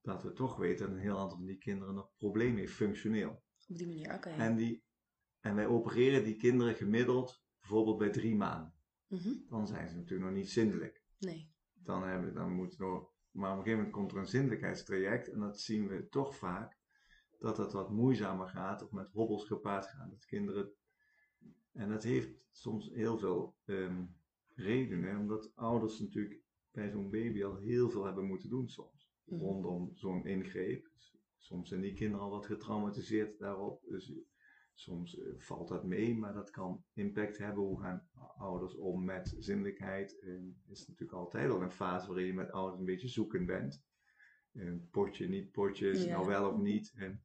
dat 0.00 0.22
we 0.22 0.32
toch 0.32 0.56
weten 0.56 0.86
dat 0.86 0.94
een 0.94 1.02
heel 1.02 1.18
aantal 1.18 1.36
van 1.36 1.46
die 1.46 1.58
kinderen 1.58 1.94
nog 1.94 2.12
problemen 2.16 2.58
heeft, 2.58 2.72
functioneel. 2.72 3.42
Op 3.68 3.76
die 3.76 3.86
manier, 3.86 4.14
oké. 4.14 4.30
En, 4.30 4.56
die, 4.56 4.84
en 5.40 5.54
wij 5.54 5.66
opereren 5.66 6.24
die 6.24 6.36
kinderen 6.36 6.74
gemiddeld 6.74 7.42
bijvoorbeeld 7.60 7.98
bij 7.98 8.10
drie 8.10 8.36
maanden. 8.36 8.74
Mhm. 9.06 9.32
Dan 9.48 9.66
zijn 9.66 9.88
ze 9.88 9.96
natuurlijk 9.96 10.30
nog 10.30 10.38
niet 10.38 10.50
zindelijk. 10.50 11.02
Nee 11.18 11.51
dan, 11.84 12.02
hebben, 12.02 12.34
dan 12.34 12.52
moet 12.52 12.78
nog. 12.78 13.10
Maar 13.30 13.50
op 13.50 13.56
een 13.56 13.62
gegeven 13.62 13.84
moment 13.84 13.92
komt 13.92 14.12
er 14.12 14.18
een 14.18 14.26
zindelijkheidstraject 14.26 15.28
en 15.28 15.40
dat 15.40 15.60
zien 15.60 15.88
we 15.88 16.08
toch 16.08 16.36
vaak 16.36 16.78
dat 17.38 17.56
het 17.56 17.72
wat 17.72 17.90
moeizamer 17.90 18.48
gaat 18.48 18.82
of 18.82 18.92
met 18.92 19.10
hobbels 19.12 19.44
gepaard 19.44 19.86
gaat. 19.86 20.10
Dat 20.10 20.24
kinderen. 20.24 20.72
En 21.72 21.88
dat 21.88 22.02
heeft 22.02 22.46
soms 22.50 22.90
heel 22.92 23.18
veel 23.18 23.56
um, 23.64 24.16
redenen, 24.54 25.18
omdat 25.18 25.52
ouders 25.54 26.00
natuurlijk 26.00 26.40
bij 26.70 26.90
zo'n 26.90 27.10
baby 27.10 27.44
al 27.44 27.56
heel 27.56 27.90
veel 27.90 28.04
hebben 28.04 28.24
moeten 28.24 28.48
doen 28.48 28.68
soms. 28.68 29.10
Mhm. 29.24 29.40
Rondom 29.40 29.90
zo'n 29.94 30.26
ingreep. 30.26 30.90
Soms 31.38 31.68
zijn 31.68 31.80
die 31.80 31.94
kinderen 31.94 32.24
al 32.24 32.30
wat 32.30 32.46
getraumatiseerd 32.46 33.38
daarop. 33.38 33.82
Dus 33.88 34.12
Soms 34.74 35.18
eh, 35.18 35.32
valt 35.36 35.68
dat 35.68 35.84
mee, 35.84 36.16
maar 36.16 36.34
dat 36.34 36.50
kan 36.50 36.84
impact 36.92 37.38
hebben. 37.38 37.64
Hoe 37.64 37.80
gaan 37.80 38.08
ouders 38.36 38.76
om 38.76 39.04
met 39.04 39.34
zinnelijkheid? 39.38 40.10
Het 40.20 40.70
is 40.70 40.86
natuurlijk 40.86 41.18
altijd 41.18 41.50
al 41.50 41.62
een 41.62 41.70
fase 41.70 42.06
waarin 42.06 42.26
je 42.26 42.34
met 42.34 42.50
ouders 42.50 42.78
een 42.78 42.84
beetje 42.84 43.08
zoekend 43.08 43.46
bent. 43.46 43.82
Potje, 44.90 45.28
niet 45.28 45.50
potjes, 45.50 46.06
nou 46.06 46.26
wel 46.26 46.50
of 46.50 46.56
niet. 46.56 46.92
En, 46.96 47.24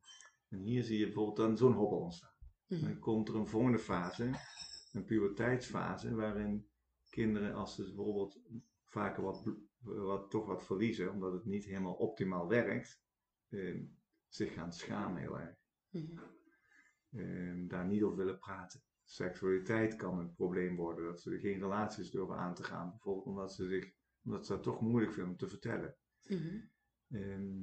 en, 0.49 0.59
hier 0.59 0.83
zie 0.83 0.97
je 0.97 1.05
bijvoorbeeld 1.05 1.37
dan 1.37 1.57
zo'n 1.57 1.73
hobbel 1.73 1.99
ontstaan. 1.99 2.35
Mhm. 2.67 2.81
Dan 2.81 2.99
komt 2.99 3.27
er 3.27 3.35
een 3.35 3.47
volgende 3.47 3.79
fase, 3.79 4.31
een 4.91 5.05
puberteitsfase, 5.05 6.15
waarin 6.15 6.67
kinderen, 7.09 7.53
als 7.53 7.75
ze 7.75 7.83
bijvoorbeeld 7.83 8.41
vaker 8.83 9.23
wat, 9.23 9.43
wat, 9.79 10.29
toch 10.29 10.45
wat 10.45 10.65
verliezen, 10.65 11.11
omdat 11.11 11.33
het 11.33 11.45
niet 11.45 11.65
helemaal 11.65 11.93
optimaal 11.93 12.47
werkt, 12.47 13.01
eh, 13.49 13.81
zich 14.27 14.53
gaan 14.53 14.73
schamen 14.73 15.21
heel 15.21 15.39
erg. 15.39 15.57
Mm 15.89 16.35
Ehm, 17.13 17.67
daar 17.67 17.85
niet 17.85 18.03
over 18.03 18.17
willen 18.17 18.39
praten. 18.39 18.81
Seksualiteit 19.03 19.95
kan 19.95 20.19
een 20.19 20.33
probleem 20.33 20.75
worden, 20.75 21.05
dat 21.05 21.21
ze 21.21 21.39
geen 21.39 21.59
relaties 21.59 22.11
durven 22.11 22.35
aan 22.35 22.53
te 22.53 22.63
gaan, 22.63 22.89
bijvoorbeeld 22.89 23.25
omdat 23.25 23.53
ze, 23.53 23.67
zich, 23.67 23.93
omdat 24.23 24.45
ze 24.45 24.53
dat 24.53 24.63
toch 24.63 24.81
moeilijk 24.81 25.13
vinden 25.13 25.31
om 25.31 25.37
te 25.37 25.47
vertellen. 25.47 25.95
Mhm. 26.27 26.57
Ehm, 27.09 27.61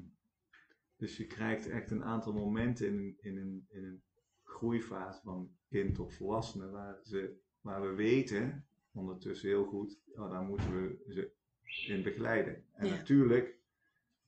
dus 0.97 1.17
je 1.17 1.27
krijgt 1.27 1.69
echt 1.69 1.91
een 1.91 2.05
aantal 2.05 2.33
momenten 2.33 2.87
in, 2.87 3.17
in, 3.21 3.37
een, 3.37 3.67
in 3.69 3.85
een 3.85 4.03
groeifase 4.43 5.21
van 5.23 5.51
kind 5.69 5.95
tot 5.95 6.15
volwassene, 6.15 6.71
waar, 6.71 6.99
ze, 7.03 7.39
waar 7.61 7.83
we 7.83 7.95
weten, 7.95 8.67
ondertussen 8.93 9.49
heel 9.49 9.65
goed, 9.65 10.01
oh, 10.15 10.31
daar 10.31 10.43
moeten 10.43 10.73
we 10.73 11.03
ze 11.65 11.93
in 11.93 12.03
begeleiden. 12.03 12.65
En 12.73 12.89
natuurlijk, 12.89 13.59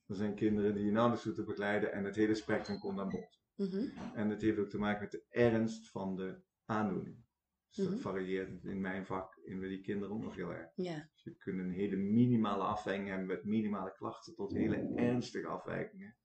er 0.07 0.17
zijn 0.17 0.35
kinderen 0.35 0.75
die 0.75 0.85
je 0.85 0.91
nauwelijks 0.91 1.35
te 1.35 1.45
begeleiden 1.45 1.93
en 1.93 2.05
het 2.05 2.17
hele 2.17 2.35
spectrum 2.35 2.79
komt 2.79 2.99
aan 2.99 3.09
bod. 3.09 3.41
Mhm. 3.57 3.89
En 4.15 4.29
het 4.29 4.43
heeft 4.43 4.59
ook 4.59 4.69
te 4.69 4.79
maken 4.79 5.01
met 5.01 5.11
de 5.11 5.25
ernst 5.29 5.91
van 5.91 6.17
de 6.17 6.41
aandoening. 6.65 7.25
Dus 7.69 7.85
dat 7.85 7.95
mhm. 7.95 8.03
varieert 8.03 8.65
in 8.65 8.81
mijn 8.81 9.07
vak 9.07 9.37
in 9.45 9.61
die 9.61 9.81
kinderen 9.81 10.15
ook 10.15 10.23
nog 10.23 10.35
heel 10.35 10.53
erg. 10.53 10.71
Ja. 10.75 11.09
Dus 11.13 11.23
je 11.23 11.37
kunt 11.37 11.59
een 11.59 11.71
hele 11.71 11.97
minimale 11.97 12.63
afwijking 12.63 13.09
hebben 13.09 13.27
met 13.27 13.45
minimale 13.45 13.93
klachten 13.93 14.35
tot 14.35 14.53
hele 14.53 14.93
ernstige 14.95 15.47
afwijkingen. 15.47 16.17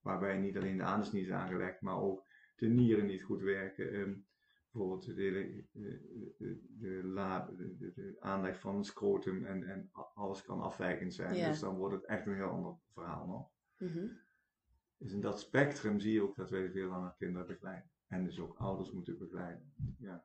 Waarbij 0.00 0.38
niet 0.38 0.56
alleen 0.56 0.76
de 0.76 0.82
anus 0.82 1.12
niet 1.12 1.24
is 1.24 1.30
aangelegd, 1.30 1.80
maar 1.80 2.00
ook 2.00 2.26
de 2.56 2.68
nieren 2.68 3.06
niet 3.06 3.22
goed 3.22 3.42
werken. 3.42 3.94
Um, 3.94 4.26
bijvoorbeeld 4.70 5.06
de, 5.06 5.22
hele, 5.22 5.66
de, 5.72 6.34
de, 6.38 6.60
de, 7.76 7.92
de, 7.94 8.16
aanleg 8.20 8.60
van 8.60 8.76
een 8.76 8.84
scrotum 8.84 9.44
en, 9.44 9.64
en 9.64 9.90
alles 10.14 10.42
kan 10.42 10.60
afwijkend 10.60 11.14
zijn. 11.14 11.48
Dus 11.48 11.60
dan 11.60 11.76
wordt 11.76 11.94
het 11.94 12.04
echt 12.04 12.26
een 12.26 12.34
heel 12.34 12.48
ander 12.48 12.76
verhaal 12.92 13.26
nog. 13.26 13.50
Mm 13.78 14.26
dus 14.98 15.12
in 15.12 15.20
dat 15.20 15.40
spectrum 15.40 16.00
zie 16.00 16.12
je 16.12 16.22
ook 16.22 16.36
dat 16.36 16.50
wij 16.50 16.70
veel 16.70 16.88
langer 16.88 17.14
kinderen 17.18 17.46
begeleiden. 17.46 17.90
En 18.06 18.24
dus 18.24 18.40
ook 18.40 18.56
ouders 18.56 18.90
moeten 18.90 19.18
begeleiden. 19.18 19.74
Ja. 19.98 20.24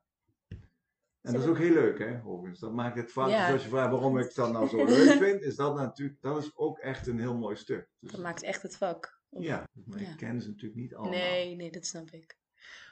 En 1.22 1.34
dat 1.34 1.44
is 1.44 1.48
ook 1.48 1.58
heel 1.58 1.74
leuk, 1.74 2.00
hè, 2.00 2.24
overigens. 2.25 2.60
Dat 2.60 2.74
maakt 2.74 2.98
het 2.98 3.12
vaak, 3.12 3.30
ja. 3.30 3.51
als 3.51 3.63
je 3.63 3.70
vraagt 3.70 3.92
waarom 3.92 4.18
ik 4.18 4.36
dat 4.36 4.51
nou 4.51 4.68
zo 4.68 4.86
leuk 4.86 5.18
vind, 5.24 5.42
is 5.42 5.56
dat 5.56 5.75
natuurlijk, 5.75 6.22
dat 6.22 6.44
is 6.44 6.58
ook 6.58 6.80
echt 6.80 7.08
een 7.08 7.20
heel 7.20 7.38
mooi 7.38 7.56
stuk. 7.56 7.89
Dus, 8.00 8.12
dat 8.12 8.22
maakt 8.22 8.44
echt 8.44 8.62
het 8.62 8.77
vak. 8.77 9.22
Ja, 9.30 9.68
maar 9.86 10.01
ik 10.01 10.18
ken 10.18 10.42
ze 10.42 10.48
natuurlijk 10.48 10.82
niet 10.82 10.96
allemaal. 10.96 11.20
Nee, 11.20 11.56
nee, 11.56 11.72
dat 11.72 11.86
snap 11.86 12.10
ik. 12.10 12.38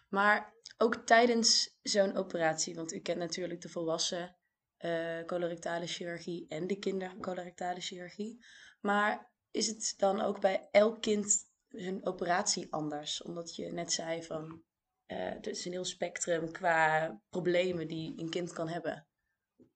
Maar 0.07 0.53
ook 0.77 0.95
tijdens 0.95 1.79
zo'n 1.81 2.15
operatie, 2.15 2.75
want 2.75 2.93
u 2.93 3.00
kent 3.00 3.17
natuurlijk 3.17 3.61
de 3.61 3.69
volwassen 3.69 4.35
uh, 4.79 5.23
colorectale 5.25 5.88
chirurgie 5.88 6.45
en 6.47 6.67
de 6.67 6.79
kindercolorectale 6.79 7.79
chirurgie. 7.79 8.45
Maar 8.79 9.31
is 9.51 9.67
het 9.67 9.93
dan 9.97 10.21
ook 10.21 10.39
bij 10.39 10.67
elk 10.71 11.01
kind 11.01 11.50
hun 11.71 12.05
operatie 12.05 12.73
anders? 12.73 13.21
Omdat 13.21 13.55
je 13.55 13.71
net 13.71 13.91
zei 13.91 14.23
van 14.23 14.63
uh, 15.07 15.29
het 15.29 15.47
is 15.47 15.65
een 15.65 15.71
heel 15.71 15.85
spectrum 15.85 16.51
qua 16.51 17.21
problemen 17.29 17.87
die 17.87 18.19
een 18.19 18.29
kind 18.29 18.53
kan 18.53 18.67
hebben. 18.67 19.07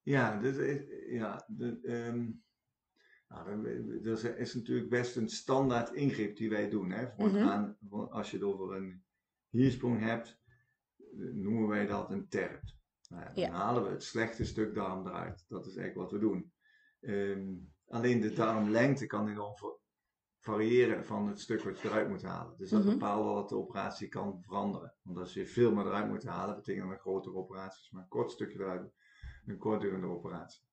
Ja, 0.02 0.40
dus, 0.40 0.82
ja 1.10 1.46
de, 1.48 1.80
um, 1.84 2.44
nou, 3.28 3.68
er 4.04 4.38
is 4.38 4.54
natuurlijk 4.54 4.90
best 4.90 5.16
een 5.16 5.30
standaard 5.30 5.94
ingreep 5.94 6.38
die 6.38 6.50
wij 6.50 6.70
doen. 6.70 6.92
Hè? 6.92 7.08
Mhm. 7.18 7.38
aan, 7.38 7.78
als 8.10 8.32
je 8.32 8.38
het 8.38 8.46
over 8.46 8.76
een 8.76 9.04
hiersprong 9.50 10.00
hebt, 10.00 10.40
noemen 11.34 11.68
wij 11.68 11.86
dat 11.86 12.12
een 12.12 12.28
terp. 12.28 12.62
Nou, 13.10 13.34
dan 13.34 13.52
halen 13.52 13.84
we 13.84 13.90
het 13.90 14.04
slechte 14.04 14.46
stuk 14.46 14.76
darm 14.76 15.08
eruit. 15.08 15.46
Dat 15.48 15.66
is 15.66 15.76
eigenlijk 15.76 16.12
wat 16.12 16.22
we 16.22 16.28
doen. 16.28 16.54
Um, 17.00 17.74
alleen 17.88 18.22
de 18.22 18.34
darmlengte 18.34 19.06
kan 19.06 19.30
enorm 19.30 19.56
variëren 20.46 21.06
van 21.06 21.28
het 21.28 21.40
stuk 21.40 21.64
wat 21.64 21.80
je 21.80 21.88
eruit 21.88 22.10
moet 22.10 22.24
halen. 22.24 22.58
Dus 22.58 22.70
dat 22.70 22.84
mm 22.84 22.90
bepaalt 22.90 23.36
dat 23.36 23.50
de 23.50 23.56
operatie 23.56 24.08
kan 24.08 24.42
veranderen. 24.42 24.96
Want 25.02 25.18
als 25.18 25.34
je 25.34 25.48
veel 25.48 25.74
meer 25.74 25.86
eruit 25.86 26.08
moet 26.08 26.24
halen, 26.24 26.56
betekent 26.56 26.84
dat 26.84 26.94
een 26.94 27.00
grotere 27.00 27.36
operatie. 27.36 27.88
Maar 27.92 28.02
een 28.02 28.08
kort 28.08 28.32
stukje 28.32 28.60
eruit, 28.60 28.92
een 29.46 29.58
kortdurende 29.58 30.08
operatie. 30.08 30.68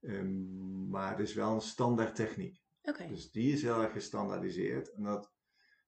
Um, 0.00 0.88
maar 0.88 1.10
het 1.10 1.18
is 1.18 1.34
wel 1.34 1.54
een 1.54 1.60
standaard 1.60 2.14
techniek. 2.14 2.62
Okay. 2.82 3.08
Dus 3.08 3.30
die 3.30 3.52
is 3.52 3.62
heel 3.62 3.82
erg 3.82 3.92
gestandaardiseerd. 3.92 4.92
En 4.92 5.02
dat, 5.02 5.32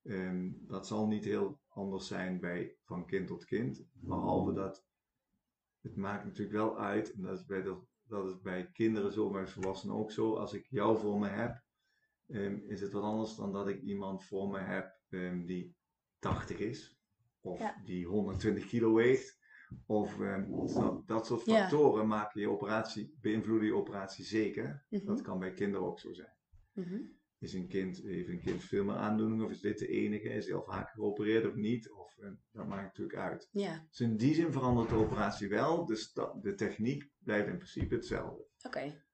um, 0.02 0.59
dat 0.66 0.87
zal 0.87 1.07
niet 1.07 1.25
heel 1.25 1.61
anders 1.68 2.07
zijn 2.07 2.40
bij, 2.40 2.76
van 2.85 3.07
kind 3.07 3.26
tot 3.26 3.45
kind. 3.45 3.85
Behalve 3.92 4.52
dat 4.52 4.87
het 5.80 5.97
maakt 5.97 6.25
natuurlijk 6.25 6.57
wel 6.57 6.78
uit, 6.78 7.12
en 7.12 7.23
dat 7.23 7.38
is 7.38 7.45
bij, 7.45 7.62
de, 7.62 7.76
dat 8.02 8.28
is 8.28 8.40
bij 8.40 8.71
kinderen 8.73 9.12
zo, 9.12 9.30
maar 9.30 9.49
volwassenen 9.49 9.97
ook 9.97 10.12
zo. 10.12 10.37
Als 10.37 10.52
ik 10.52 10.66
jou 10.68 10.99
voor 10.99 11.18
me 11.18 11.28
heb, 11.28 11.62
um, 12.28 12.64
is 12.66 12.80
het 12.80 12.92
wat 12.92 13.02
anders 13.02 13.37
dan 13.37 13.52
dat 13.52 13.68
ik 13.68 13.82
iemand 13.82 14.25
voor 14.25 14.49
me 14.49 14.58
heb 14.58 15.00
um, 15.08 15.47
die 15.47 15.76
80 16.18 16.58
is, 16.58 17.00
of 17.40 17.73
die 17.85 18.06
120 18.06 18.66
kilo 18.66 18.94
weegt. 18.94 19.38
Of 19.87 20.18
um, 20.18 20.66
dat, 21.06 21.26
soort 21.26 21.42
factoren 21.42 22.06
maken 22.06 22.40
je 22.40 22.50
operatie, 22.50 23.16
beïnvloeden 23.20 23.68
je 23.68 23.75
operatie 23.75 24.25
zeker. 24.25 24.85
Mm 24.88 24.99
-hmm. 24.99 25.06
Dat 25.06 25.20
kan 25.20 25.38
bij 25.38 25.52
kinderen 25.52 25.87
ook 25.87 26.00
zo 26.00 26.12
zijn. 26.12 26.35
Mm 26.73 26.85
-hmm. 26.85 27.16
Is 27.38 27.52
een 27.52 27.68
kind, 27.68 27.97
heeft 27.97 28.28
een 28.28 28.40
kind 28.40 28.64
veel 28.64 28.85
meer 28.85 28.94
aandoeningen 28.94 29.44
of 29.44 29.50
is 29.50 29.61
dit 29.61 29.78
de 29.78 29.87
enige? 29.87 30.28
Is 30.28 30.47
hij 30.47 30.54
al 30.54 30.64
vaak 30.64 30.90
geopereerd 30.90 31.47
of 31.47 31.54
niet? 31.54 31.90
Of, 31.90 32.14
dat 32.52 32.66
maakt 32.66 32.82
natuurlijk 32.82 33.18
uit. 33.18 33.49
Ja. 33.52 33.87
Dus 33.88 34.00
in 34.00 34.16
die 34.16 34.35
zin 34.35 34.52
verandert 34.52 34.88
de 34.88 34.94
operatie 34.94 35.49
wel, 35.49 35.87
dus 35.87 36.12
de 36.40 36.54
techniek 36.54 37.11
blijft 37.18 37.49
in 37.49 37.56
principe 37.56 37.94
hetzelfde. 37.94 38.47
Oké. 38.62 39.06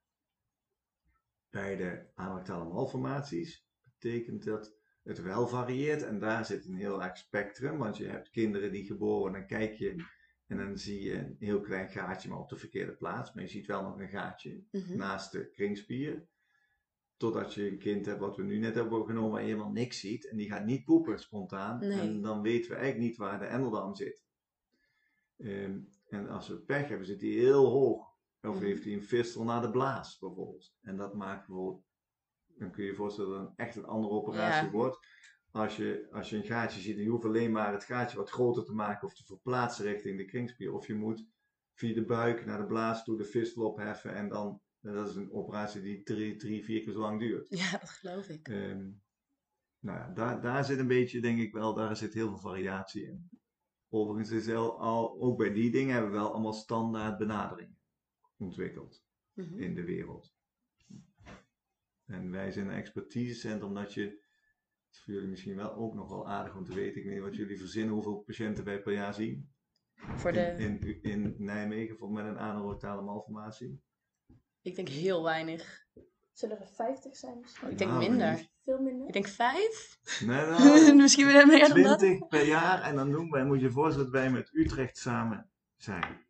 Bij 1.54 1.76
de 1.76 2.06
anorectale 2.14 2.64
malformaties 2.64 3.66
betekent 3.82 4.44
dat 4.44 4.74
het 5.02 5.22
wel 5.22 5.48
varieert 5.48 6.02
en 6.02 6.18
daar 6.18 6.44
zit 6.46 6.64
een 6.66 6.74
heel 6.74 7.02
erg 7.02 7.16
spectrum, 7.16 7.78
want 7.78 7.96
je 7.96 8.06
hebt 8.06 8.30
kinderen 8.30 8.72
die 8.72 8.84
geboren, 8.84 9.32
dan 9.32 9.46
kijk 9.46 9.74
je 9.74 10.04
en 10.46 10.56
dan 10.56 10.78
zie 10.78 11.02
je 11.02 11.14
een 11.14 11.36
heel 11.38 11.60
klein 11.60 11.88
gaatje, 11.88 12.28
maar 12.28 12.38
op 12.38 12.48
de 12.48 12.56
verkeerde 12.56 12.92
plaats, 12.94 13.32
maar 13.32 13.42
je 13.44 13.50
ziet 13.50 13.66
wel 13.66 13.82
nog 13.82 13.98
een 13.98 14.08
gaatje 14.08 14.62
Mhm. 14.70 14.96
naast 14.96 15.32
de 15.32 15.50
kringspier. 15.50 16.26
Totdat 17.16 17.54
je 17.54 17.70
een 17.70 17.78
kind 17.78 18.06
hebt, 18.06 18.20
wat 18.20 18.36
we 18.36 18.42
nu 18.42 18.58
net 18.58 18.74
hebben 18.74 19.04
genomen, 19.06 19.30
waar 19.30 19.40
je 19.40 19.46
helemaal 19.46 19.72
niks 19.72 20.00
ziet. 20.00 20.28
En 20.28 20.36
die 20.36 20.50
gaat 20.50 20.64
niet 20.64 20.84
poepen 20.84 21.18
spontaan. 21.18 21.78
Nee. 21.78 22.00
En 22.00 22.22
dan 22.22 22.42
weten 22.42 22.70
we 22.70 22.76
eigenlijk 22.76 23.08
niet 23.08 23.16
waar 23.16 23.38
de 23.38 23.44
endeldarm 23.44 23.94
zit. 23.94 24.24
Ehm, 25.38 25.78
en 26.08 26.28
als 26.28 26.48
we 26.48 26.58
pech 26.60 26.88
hebben, 26.88 27.06
zit 27.06 27.20
die 27.20 27.38
heel 27.38 27.66
hoog. 27.66 28.12
Of 28.44 28.54
Mhm. 28.54 28.64
heeft 28.64 28.84
hij 28.84 28.92
een 28.92 29.02
fistel 29.02 29.44
naar 29.44 29.60
de 29.62 29.70
blaas 29.70 30.18
bijvoorbeeld. 30.18 30.74
En 30.80 30.96
dat 30.96 31.14
maakt 31.14 31.46
bijvoorbeeld, 31.46 31.84
dan 32.46 32.70
kun 32.70 32.84
je 32.84 32.90
je 32.90 32.96
voorstellen 32.96 33.30
dat 33.30 33.40
het 33.40 33.48
een 33.48 33.64
echt 33.64 33.76
een 33.76 33.84
andere 33.84 34.14
operatie 34.14 34.66
Ja. 34.66 34.70
wordt. 34.72 34.98
Als 35.50 35.76
je, 35.76 36.08
als 36.10 36.30
je 36.30 36.36
een 36.36 36.44
gaatje 36.44 36.80
ziet 36.80 36.96
en 36.96 37.02
je 37.02 37.08
hoeft 37.08 37.24
alleen 37.24 37.52
maar 37.52 37.72
het 37.72 37.84
gaatje 37.84 38.16
wat 38.16 38.30
groter 38.30 38.64
te 38.64 38.72
maken 38.72 39.06
of 39.06 39.14
te 39.14 39.24
verplaatsen 39.24 39.84
richting 39.84 40.18
de 40.18 40.24
kringspier. 40.24 40.72
Of 40.72 40.86
je 40.86 40.94
moet 40.94 41.26
via 41.74 41.94
de 41.94 42.04
buik 42.04 42.44
naar 42.46 42.58
de 42.58 42.66
blaas 42.66 43.04
toe 43.04 43.16
de 43.16 43.24
fistel 43.24 43.64
opheffen 43.70 44.14
en 44.14 44.28
dan, 44.28 44.60
dat 44.80 45.08
is 45.08 45.14
een 45.14 45.32
operatie 45.32 45.80
die 45.80 46.02
drie, 46.02 46.36
drie 46.36 46.64
vier 46.64 46.82
keer 46.82 46.92
zo 46.92 46.98
lang 47.00 47.20
duurt. 47.20 47.46
Ja, 47.58 47.70
dat 47.70 47.88
geloof 47.90 48.28
ik. 48.28 48.48
Ehm, 48.48 48.90
nou 49.78 49.98
ja, 49.98 50.10
daar, 50.14 50.40
daar 50.40 50.64
zit 50.64 50.78
een 50.78 50.86
beetje, 50.88 51.20
denk 51.20 51.38
ik 51.40 51.52
wel, 51.52 51.74
daar 51.74 51.96
zit 51.96 52.14
heel 52.14 52.28
veel 52.28 52.38
variatie 52.50 53.06
in. 53.06 53.30
Overigens 53.88 54.30
is 54.30 54.54
al, 54.54 54.80
al, 54.80 55.20
ook 55.20 55.38
bij 55.38 55.52
die 55.52 55.70
dingen 55.70 55.92
hebben 55.92 56.10
we 56.10 56.16
wel 56.16 56.32
allemaal 56.32 56.52
standaard 56.52 57.18
benaderingen 57.18 57.78
ontwikkeld 58.38 59.02
Mhm. 59.34 59.58
in 59.58 59.74
de 59.74 59.84
wereld. 59.84 60.34
En 62.06 62.30
wij 62.30 62.50
zijn 62.52 62.66
een 62.68 62.74
expertisecentrum 62.76 63.74
dat 63.74 63.94
je, 63.94 64.04
dat 64.06 64.92
is 64.94 65.02
voor 65.04 65.14
jullie 65.14 65.28
misschien 65.28 65.56
wel 65.56 65.72
ook 65.74 65.94
nog 65.94 66.08
wel 66.08 66.28
aardig 66.28 66.56
om 66.56 66.64
te 66.64 66.74
weten, 66.74 66.96
ik 67.00 67.04
weet 67.04 67.14
niet 67.14 67.22
wat 67.22 67.36
jullie 67.36 67.58
verzinnen, 67.58 67.94
hoeveel 67.94 68.16
patiënten 68.18 68.64
wij 68.64 68.82
per 68.82 68.92
jaar 68.92 69.14
zien 69.14 69.52
Voor 69.94 70.32
de, 70.32 70.40
in, 70.58 70.80
in, 70.80 71.02
in 71.02 71.34
Nijmegen 71.38 71.96
voor, 71.96 72.10
met 72.12 72.24
een 72.24 72.38
anorectale 72.38 73.02
malformatie. 73.02 73.82
ik 74.62 74.74
denk 74.76 74.88
heel 74.88 75.22
weinig. 75.22 75.86
Zullen 76.32 76.60
er 76.60 76.66
50 76.66 77.16
zijn 77.16 77.38
misschien? 77.40 77.70
Ik 77.70 77.78
denk 77.78 77.90
Nou, 77.90 78.08
minder. 78.08 78.30
niet. 78.32 78.52
Veel 78.64 78.80
minder? 78.80 79.06
Ik 79.06 79.12
denk 79.12 79.28
vijf? 79.28 79.98
Nee, 80.20 80.46
nou, 80.46 80.94
Misschien 80.94 81.26
weer 81.26 81.46
meer 81.46 81.68
dan 81.68 81.82
dat. 81.82 81.98
20 81.98 82.28
per 82.28 82.46
jaar 82.46 82.82
en 82.82 82.96
dan 82.96 83.10
doen 83.10 83.30
wij, 83.30 83.44
moet 83.44 83.60
je 83.60 83.66
je 83.66 83.70
voorstellen 83.72 84.10
dat 84.10 84.20
wij 84.20 84.30
met 84.30 84.50
Utrecht 84.52 84.98
samen 84.98 85.50
zijn. 85.76 86.23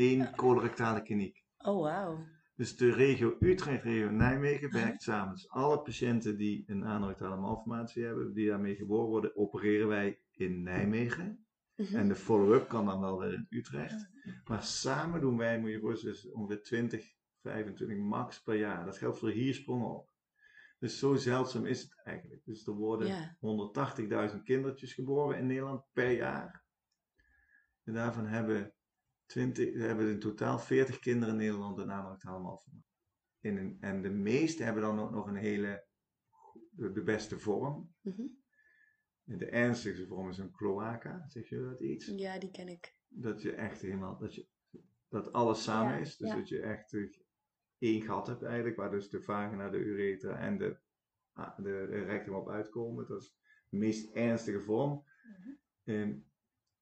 Eén 0.00 0.34
colorectale 0.34 1.02
kliniek. 1.02 1.44
Oh, 1.58 1.82
wauw. 1.82 2.26
Dus 2.54 2.76
de 2.76 2.92
regio 2.92 3.36
Utrecht, 3.40 3.82
regio 3.82 4.10
Nijmegen 4.10 4.72
werkt 4.72 5.02
samen. 5.02 5.34
Dus 5.34 5.48
alle 5.48 5.82
patiënten 5.82 6.36
die 6.36 6.64
een 6.66 6.84
anorectale 6.84 7.36
malformatie 7.36 8.04
hebben, 8.04 8.32
die 8.32 8.48
daarmee 8.48 8.74
geboren 8.74 9.08
worden, 9.08 9.36
opereren 9.36 9.88
wij 9.88 10.20
in 10.32 10.62
Nijmegen. 10.62 11.46
Mhm. 11.76 11.96
En 11.96 12.08
de 12.08 12.14
follow-up 12.14 12.68
kan 12.68 12.86
dan 12.86 13.00
wel 13.00 13.18
weer 13.18 13.32
in 13.32 13.46
Utrecht. 13.48 14.08
Maar 14.44 14.62
samen 14.62 15.20
doen 15.20 15.36
wij, 15.36 15.60
moet 15.60 15.70
je 15.70 15.80
voorstellen, 15.80 16.14
dus 16.14 16.30
ongeveer 16.30 16.62
20, 16.62 17.14
25 17.42 17.98
max 17.98 18.42
per 18.42 18.56
jaar. 18.56 18.84
Dat 18.84 18.98
geldt 18.98 19.18
voor 19.18 19.30
hiersprong 19.30 19.84
ook. 19.84 20.12
Dus 20.78 20.98
zo 20.98 21.14
zeldzaam 21.14 21.66
is 21.66 21.82
het 21.82 22.00
eigenlijk. 22.04 22.44
Dus 22.44 22.66
er 22.66 22.72
worden 22.72 23.08
Ja. 23.08 23.36
180.000 24.32 24.42
kindertjes 24.42 24.92
geboren 24.94 25.38
in 25.38 25.46
Nederland 25.46 25.84
per 25.92 26.10
jaar. 26.10 26.64
En 27.84 27.92
daarvan 27.92 28.26
hebben, 28.26 28.74
20, 29.30 29.74
hebben 29.74 30.08
in 30.08 30.18
totaal 30.18 30.58
40 30.58 30.98
kinderen 30.98 31.34
in 31.34 31.40
Nederland 31.40 31.78
een 31.78 31.90
anorectale 31.90 32.38
malformatie. 32.38 32.88
In 33.40 33.56
een, 33.56 33.76
en 33.80 34.02
de 34.02 34.10
meeste 34.10 34.62
hebben 34.62 34.82
dan 34.82 35.00
ook 35.00 35.10
nog 35.10 35.26
een 35.26 35.36
hele, 35.36 35.86
de, 36.70 36.92
de 36.92 37.02
beste 37.02 37.38
vorm. 37.38 37.94
Mhm. 38.00 38.26
De 39.22 39.46
ernstigste 39.46 40.06
vorm 40.06 40.28
is 40.28 40.38
een 40.38 40.50
cloaca, 40.50 41.28
zeg 41.28 41.48
je 41.48 41.62
dat 41.62 41.80
iets? 41.80 42.06
Ja, 42.06 42.38
die 42.38 42.50
ken 42.50 42.68
ik. 42.68 42.94
Dat 43.08 43.42
je 43.42 43.52
echt 43.52 43.80
helemaal, 43.80 44.18
dat, 44.18 44.34
je, 44.34 44.46
dat 45.08 45.32
alles 45.32 45.62
samen 45.62 45.92
Ja, 45.92 45.98
is. 45.98 46.16
Dus 46.16 46.28
ja. 46.28 46.36
dat 46.36 46.48
je 46.48 46.60
echt 46.60 46.96
één 47.78 48.02
gat 48.02 48.26
hebt 48.26 48.42
eigenlijk, 48.42 48.76
waar 48.76 48.90
dus 48.90 49.10
de 49.10 49.22
vagina, 49.22 49.70
de 49.70 49.78
uretra 49.78 50.38
en 50.38 50.58
de, 50.58 50.78
ah, 51.32 51.56
de, 51.56 51.62
de 51.62 52.02
rectum 52.02 52.34
op 52.34 52.48
uitkomen. 52.48 53.06
Dat 53.06 53.22
is 53.22 53.36
de 53.68 53.76
meest 53.76 54.14
ernstige 54.14 54.60
vorm. 54.60 55.04
Mhm. 55.84 56.18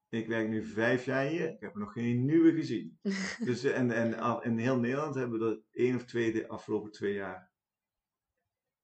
Ik 0.09 0.27
werk 0.27 0.49
nu 0.49 0.65
vijf 0.65 1.05
jaar 1.05 1.27
hier, 1.27 1.49
ik 1.53 1.61
heb 1.61 1.75
nog 1.75 1.93
geen 1.93 2.25
nieuwe 2.25 2.53
gezien. 2.55 2.99
Dus, 3.45 3.65
eh, 3.65 3.79
en, 3.79 3.91
en 3.91 4.43
in 4.43 4.59
heel 4.59 4.79
Nederland 4.79 5.15
hebben 5.15 5.39
we 5.39 5.47
er 5.47 5.63
één 5.71 5.95
of 5.95 6.05
twee 6.05 6.33
de 6.33 6.49
afgelopen 6.49 6.91
twee 6.93 7.15
jaar 7.15 7.51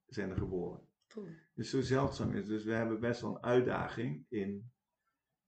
zijn 0.07 0.31
er 0.31 0.37
geboren. 0.39 0.89
Dus 1.55 1.71
zo 1.71 1.81
zeldzaam 1.81 2.33
is. 2.33 2.47
Dus 2.47 2.65
we 2.65 2.73
hebben 2.73 3.01
best 3.01 3.21
wel 3.21 3.31
een 3.37 3.43
uitdaging 3.43 4.27
in, 4.29 4.73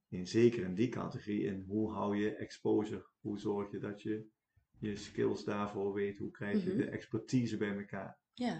in 0.08 0.26
zeker 0.26 0.64
in 0.64 0.74
die 0.74 0.88
categorie, 0.88 1.42
in 1.44 1.64
hoe 1.66 1.92
hou 1.92 2.16
je 2.16 2.34
exposure, 2.34 3.06
hoe 3.20 3.38
zorg 3.38 3.70
je 3.70 3.78
dat 3.78 4.02
je 4.02 4.28
je 4.78 4.96
skills 4.96 5.44
daarvoor 5.44 5.92
weet, 5.92 6.18
hoe 6.18 6.30
krijg 6.30 6.62
je 6.64 6.68
Mhm. 6.68 6.78
de 6.78 6.88
expertise 6.90 7.56
bij 7.56 7.76
elkaar. 7.78 8.18
Ja. 8.32 8.54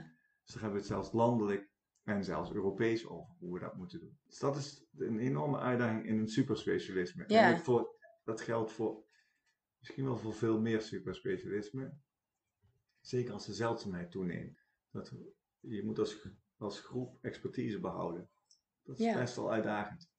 Dus 0.45 0.55
daar 0.55 0.63
hebben 0.63 0.81
we 0.81 0.87
het 0.87 0.87
zelfs 0.95 1.13
landelijk 1.13 1.71
en 2.07 2.25
zelfs 2.25 2.53
Europees 2.53 3.07
over 3.07 3.35
hoe 3.39 3.53
we 3.55 3.61
dat 3.61 3.77
moeten 3.77 4.01
doen. 4.01 4.19
Dus 4.27 4.39
dat 4.39 4.57
is 4.57 4.87
een 4.99 5.19
enorme 5.19 5.59
uitdaging 5.59 6.07
in 6.07 6.19
een 6.19 6.29
superspecialisme. 6.29 7.25
Ja. 7.27 7.47
En 7.47 7.53
dat, 7.53 7.61
voor, 7.61 7.97
dat 8.25 8.41
geldt 8.41 8.73
voor 8.73 9.05
misschien 9.79 10.05
wel 10.05 10.17
voor 10.17 10.35
veel 10.35 10.61
meer 10.61 10.81
superspecialismen. 10.81 12.03
Zeker 13.01 13.33
als 13.33 13.47
de 13.47 13.55
zeldzaamheid 13.55 14.11
toeneemt. 14.11 14.59
Dat, 14.91 15.13
je 15.61 15.85
moet 15.85 15.99
als, 15.99 16.29
als 16.59 16.81
groep 16.81 17.19
expertise 17.21 17.81
behouden. 17.81 18.31
Dat 18.83 18.99
is 18.99 19.05
Ja. 19.05 19.19
best 19.19 19.37
wel 19.37 19.53
uitdagend. 19.53 20.11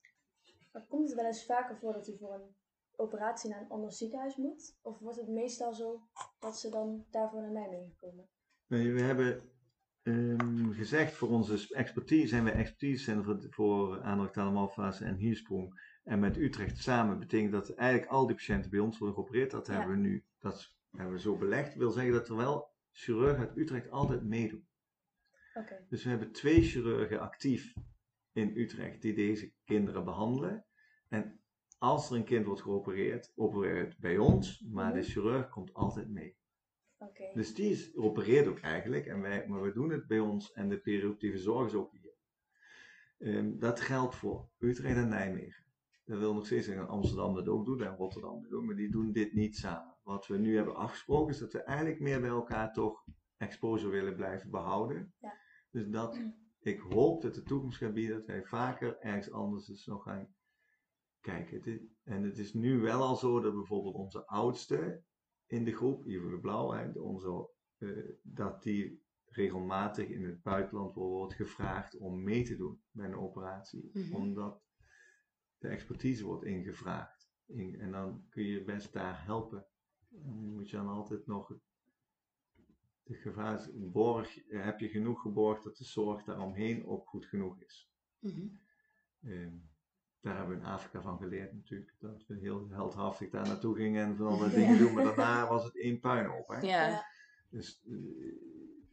Maar 0.71 0.85
komt 0.87 1.07
het 1.07 1.17
wel 1.17 1.25
eens 1.25 1.45
vaker 1.45 1.77
voor 1.77 1.93
dat 1.93 2.07
u 2.07 2.17
voor 2.17 2.33
een 2.33 2.55
operatie 2.95 3.49
naar 3.49 3.61
een 3.61 3.69
ander 3.69 3.91
ziekenhuis 3.91 4.35
moet? 4.35 4.77
Of 4.81 4.99
wordt 4.99 5.17
het 5.17 5.27
meestal 5.27 5.73
zo 5.73 6.01
dat 6.39 6.59
ze 6.59 6.69
dan 6.69 7.05
daarvoor 7.09 7.41
naar 7.41 7.51
Nijmegen 7.51 7.95
komen? 7.95 8.29
Nee, 8.67 8.93
we 8.93 9.01
hebben 9.01 9.51
ehm, 10.07 10.71
gezegd 10.71 11.13
voor 11.13 11.29
onze 11.29 11.73
expertise, 11.75 12.27
zijn 12.27 12.43
we 12.43 12.51
expertisecentrum 12.51 13.41
voor, 13.41 13.53
voor 13.53 14.01
anorectale 14.01 14.51
malfase 14.51 15.05
en 15.05 15.15
hiersprong. 15.15 15.95
En 16.03 16.19
met 16.19 16.37
Utrecht 16.37 16.77
samen 16.77 17.19
betekent 17.19 17.51
dat 17.51 17.69
eigenlijk 17.73 18.11
al 18.11 18.27
die 18.27 18.35
patiënten 18.35 18.71
bij 18.71 18.79
ons 18.79 18.97
worden 18.97 19.15
geopereerd. 19.17 19.51
Dat 19.51 19.67
Ja. 19.67 19.73
hebben 19.73 19.91
we 19.95 20.01
nu 20.01 20.25
dat 20.39 20.75
hebben 20.91 21.13
we 21.13 21.19
zo 21.19 21.37
belegd. 21.37 21.67
Dat 21.69 21.77
wil 21.77 21.91
zeggen 21.91 22.13
dat 22.13 22.29
er 22.29 22.35
wel 22.35 22.69
chirurgen 22.91 23.39
uit 23.47 23.57
Utrecht 23.57 23.89
altijd 23.91 24.23
meedoen. 24.23 24.67
Dus 25.89 26.03
we 26.03 26.09
hebben 26.09 26.31
twee 26.31 26.61
chirurgen 26.61 27.19
actief 27.19 27.73
in 28.33 28.51
Utrecht 28.57 29.01
die 29.01 29.13
deze 29.13 29.53
kinderen 29.65 30.03
behandelen. 30.03 30.65
En 31.09 31.39
als 31.77 32.09
er 32.09 32.15
een 32.15 32.23
kind 32.23 32.45
wordt 32.45 32.61
geopereerd, 32.61 33.31
opereert 33.35 33.87
het 33.91 33.99
bij 33.99 34.17
ons, 34.17 34.59
maar 34.71 34.93
de 34.93 34.99
Mhm. 34.99 35.07
chirurg 35.09 35.49
komt 35.49 35.73
altijd 35.73 36.09
mee. 36.09 36.37
Dus 37.33 37.53
die 37.53 37.71
is, 37.71 37.95
opereert 37.95 38.47
ook 38.47 38.59
eigenlijk, 38.59 39.05
en 39.05 39.21
wij, 39.21 39.47
maar 39.47 39.61
we 39.61 39.71
doen 39.71 39.89
het 39.89 40.07
bij 40.07 40.19
ons 40.19 40.51
en 40.51 40.69
de 40.69 40.79
perioptieve 40.79 41.37
zorg 41.37 41.67
is 41.67 41.73
ook 41.73 41.91
hier. 41.91 42.15
Ehm, 43.17 43.57
dat 43.57 43.79
geldt 43.79 44.15
voor 44.15 44.49
Utrecht 44.57 44.97
en 44.97 45.09
Nijmegen. 45.09 45.65
Dat 46.05 46.19
wil 46.19 46.33
nog 46.33 46.45
steeds 46.45 46.65
zeggen 46.65 46.85
dat 46.85 46.93
Amsterdam 46.93 47.33
dat 47.33 47.47
ook 47.47 47.65
doet 47.65 47.81
en 47.81 47.95
Rotterdam 47.95 48.41
dat 48.41 48.51
ook, 48.51 48.63
maar 48.63 48.75
die 48.75 48.91
doen 48.91 49.11
dit 49.11 49.33
niet 49.33 49.57
samen. 49.57 49.95
Wat 50.03 50.27
we 50.27 50.37
nu 50.37 50.55
hebben 50.55 50.75
afgesproken 50.75 51.33
is 51.33 51.39
dat 51.39 51.53
we 51.53 51.61
eigenlijk 51.61 51.99
meer 51.99 52.21
bij 52.21 52.29
elkaar 52.29 52.73
toch 52.73 53.05
exposure 53.37 53.91
willen 53.91 54.15
blijven 54.15 54.49
behouden. 54.49 55.13
Ja. 55.19 55.33
Dus 55.71 55.87
dat 55.87 56.19
ik 56.59 56.79
hoop 56.79 57.21
dat 57.21 57.35
de 57.35 57.43
toekomst 57.43 57.77
gaat 57.77 57.93
bieden 57.93 58.17
dat 58.17 58.25
wij 58.25 58.43
vaker 58.43 58.99
ergens 58.99 59.31
anders 59.31 59.65
dus 59.65 59.85
nog 59.85 60.03
gaan 60.03 60.35
kijken. 61.19 61.89
En 62.03 62.23
het 62.23 62.37
is 62.37 62.53
nu 62.53 62.79
wel 62.79 63.01
al 63.01 63.15
zo 63.15 63.39
dat 63.39 63.53
bijvoorbeeld 63.53 63.95
onze 63.95 64.27
oudste 64.27 65.03
in 65.47 65.63
de 65.63 65.75
groep, 65.75 66.05
Ivo 66.05 66.29
de 66.29 66.39
Blauw, 66.39 66.93
onze, 66.93 67.49
eh, 67.77 67.89
dat 68.21 68.63
die 68.63 69.05
regelmatig 69.25 70.07
in 70.07 70.25
het 70.25 70.41
buitenland 70.41 70.93
wordt 70.93 71.33
gevraagd 71.33 71.97
om 71.97 72.23
mee 72.23 72.43
te 72.43 72.55
doen 72.55 72.81
bij 72.91 73.05
een 73.05 73.17
operatie. 73.17 73.89
Mhm. 73.93 74.15
Omdat 74.15 74.63
de 75.57 75.67
expertise 75.67 76.25
wordt 76.25 76.45
ingevraagd. 76.45 77.29
In- 77.45 77.79
en 77.79 77.91
dan 77.91 78.25
kun 78.29 78.43
je 78.43 78.63
best 78.63 78.93
daar 78.93 79.25
helpen. 79.25 79.67
En 80.09 80.23
dan 80.23 80.53
moet 80.53 80.69
je 80.69 80.77
dan 80.77 80.87
altijd 80.87 81.27
nog 81.27 81.47
de 83.03 83.15
gevaar 83.15 83.59
is, 83.59 83.69
borg, 83.91 84.35
heb 84.47 84.79
je 84.79 84.89
genoeg 84.89 85.21
geborgd 85.21 85.63
dat 85.63 85.77
de 85.77 85.83
zorg 85.83 86.23
daaromheen 86.23 86.85
ook 86.85 87.07
goed 87.07 87.25
genoeg 87.25 87.61
is. 87.61 87.91
Mhm. 88.19 88.47
Ehm, 89.21 89.55
daar 90.27 90.37
hebben 90.37 90.57
we 90.57 90.63
in 90.63 90.69
Afrika 90.69 91.01
van 91.01 91.17
geleerd 91.17 91.53
natuurlijk. 91.53 91.95
Dat 91.99 92.25
we 92.27 92.37
heel 92.39 92.69
heldhaftig 92.69 93.29
daar 93.29 93.47
naartoe 93.47 93.75
gingen 93.75 94.05
en 94.05 94.15
van 94.15 94.27
alle 94.27 94.49
dingen 94.49 94.77
doen. 94.77 94.93
Maar 94.93 95.03
daarna 95.15 95.47
was 95.47 95.63
het 95.63 95.77
één 95.77 95.99
puinhoop. 95.99 96.47
Hè? 96.47 96.59
Ja. 96.59 96.87
Ja. 96.87 97.05
Dus, 97.49 97.81
eh, 97.85 97.93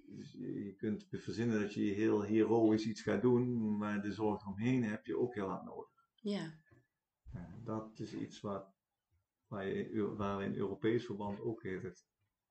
dus 0.06 0.32
je 0.32 0.74
kunt 0.76 1.06
verzinnen 1.10 1.60
dat 1.60 1.74
je 1.74 1.80
heel 1.80 2.22
heroïs 2.22 2.86
iets 2.86 3.02
gaat 3.02 3.22
doen. 3.22 3.76
Maar 3.76 4.02
de 4.02 4.12
zorg 4.12 4.42
eromheen 4.42 4.84
heb 4.84 5.06
je 5.06 5.18
ook 5.18 5.34
heel 5.34 5.48
hard 5.48 5.64
nodig. 5.64 5.90
Ja. 6.14 6.58
Ja, 7.32 7.58
dat 7.64 7.98
is 7.98 8.14
iets 8.14 8.40
wat, 8.40 8.74
waar, 9.46 9.66
je, 9.66 10.14
waar 10.16 10.38
we 10.38 10.44
in 10.44 10.56
Europees 10.56 11.04
verband 11.04 11.40
ook 11.40 11.62
heel 11.62 11.82
het 11.82 12.06